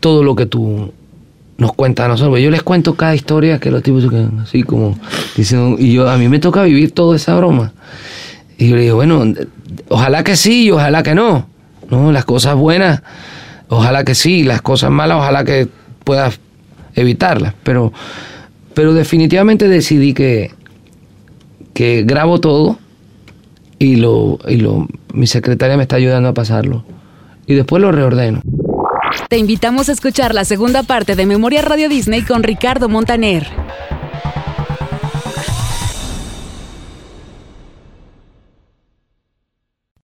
todo 0.00 0.22
lo 0.22 0.34
que 0.34 0.46
tú 0.46 0.92
nos 1.56 1.72
cuentas 1.72 2.06
a 2.06 2.08
nosotros. 2.08 2.40
Yo 2.40 2.50
les 2.50 2.62
cuento 2.62 2.94
cada 2.94 3.14
historia 3.14 3.58
que 3.58 3.70
los 3.70 3.82
tipos 3.82 4.02
se 4.02 4.28
así 4.42 4.62
como 4.62 4.98
diciendo, 5.36 5.76
y 5.78 5.92
yo 5.92 6.08
a 6.08 6.18
mí 6.18 6.28
me 6.28 6.38
toca 6.38 6.62
vivir 6.62 6.92
toda 6.92 7.16
esa 7.16 7.34
broma. 7.36 7.72
Y 8.58 8.68
yo 8.68 8.76
le 8.76 8.82
digo, 8.82 8.96
bueno, 8.96 9.24
ojalá 9.88 10.24
que 10.24 10.36
sí 10.36 10.64
y 10.64 10.70
ojalá 10.70 11.02
que 11.02 11.14
no. 11.14 11.46
No, 11.90 12.12
las 12.12 12.24
cosas 12.24 12.56
buenas, 12.56 13.02
ojalá 13.68 14.04
que 14.04 14.14
sí, 14.14 14.44
las 14.44 14.62
cosas 14.62 14.90
malas, 14.90 15.18
ojalá 15.18 15.44
que 15.44 15.68
puedas 16.04 16.40
evitarlas. 16.94 17.54
Pero, 17.62 17.92
pero 18.74 18.94
definitivamente 18.94 19.68
decidí 19.68 20.14
que, 20.14 20.52
que 21.72 22.02
grabo 22.04 22.40
todo 22.40 22.78
y 23.78 23.96
lo, 23.96 24.38
y 24.48 24.56
lo, 24.56 24.86
mi 25.12 25.26
secretaria 25.26 25.76
me 25.76 25.82
está 25.82 25.96
ayudando 25.96 26.28
a 26.28 26.34
pasarlo. 26.34 26.84
Y 27.46 27.54
después 27.54 27.82
lo 27.82 27.92
reordeno. 27.92 28.40
Te 29.28 29.38
invitamos 29.38 29.88
a 29.88 29.92
escuchar 29.92 30.34
la 30.34 30.44
segunda 30.44 30.82
parte 30.82 31.14
de 31.14 31.26
Memoria 31.26 31.62
Radio 31.62 31.88
Disney 31.88 32.22
con 32.22 32.42
Ricardo 32.42 32.88
Montaner. 32.88 33.46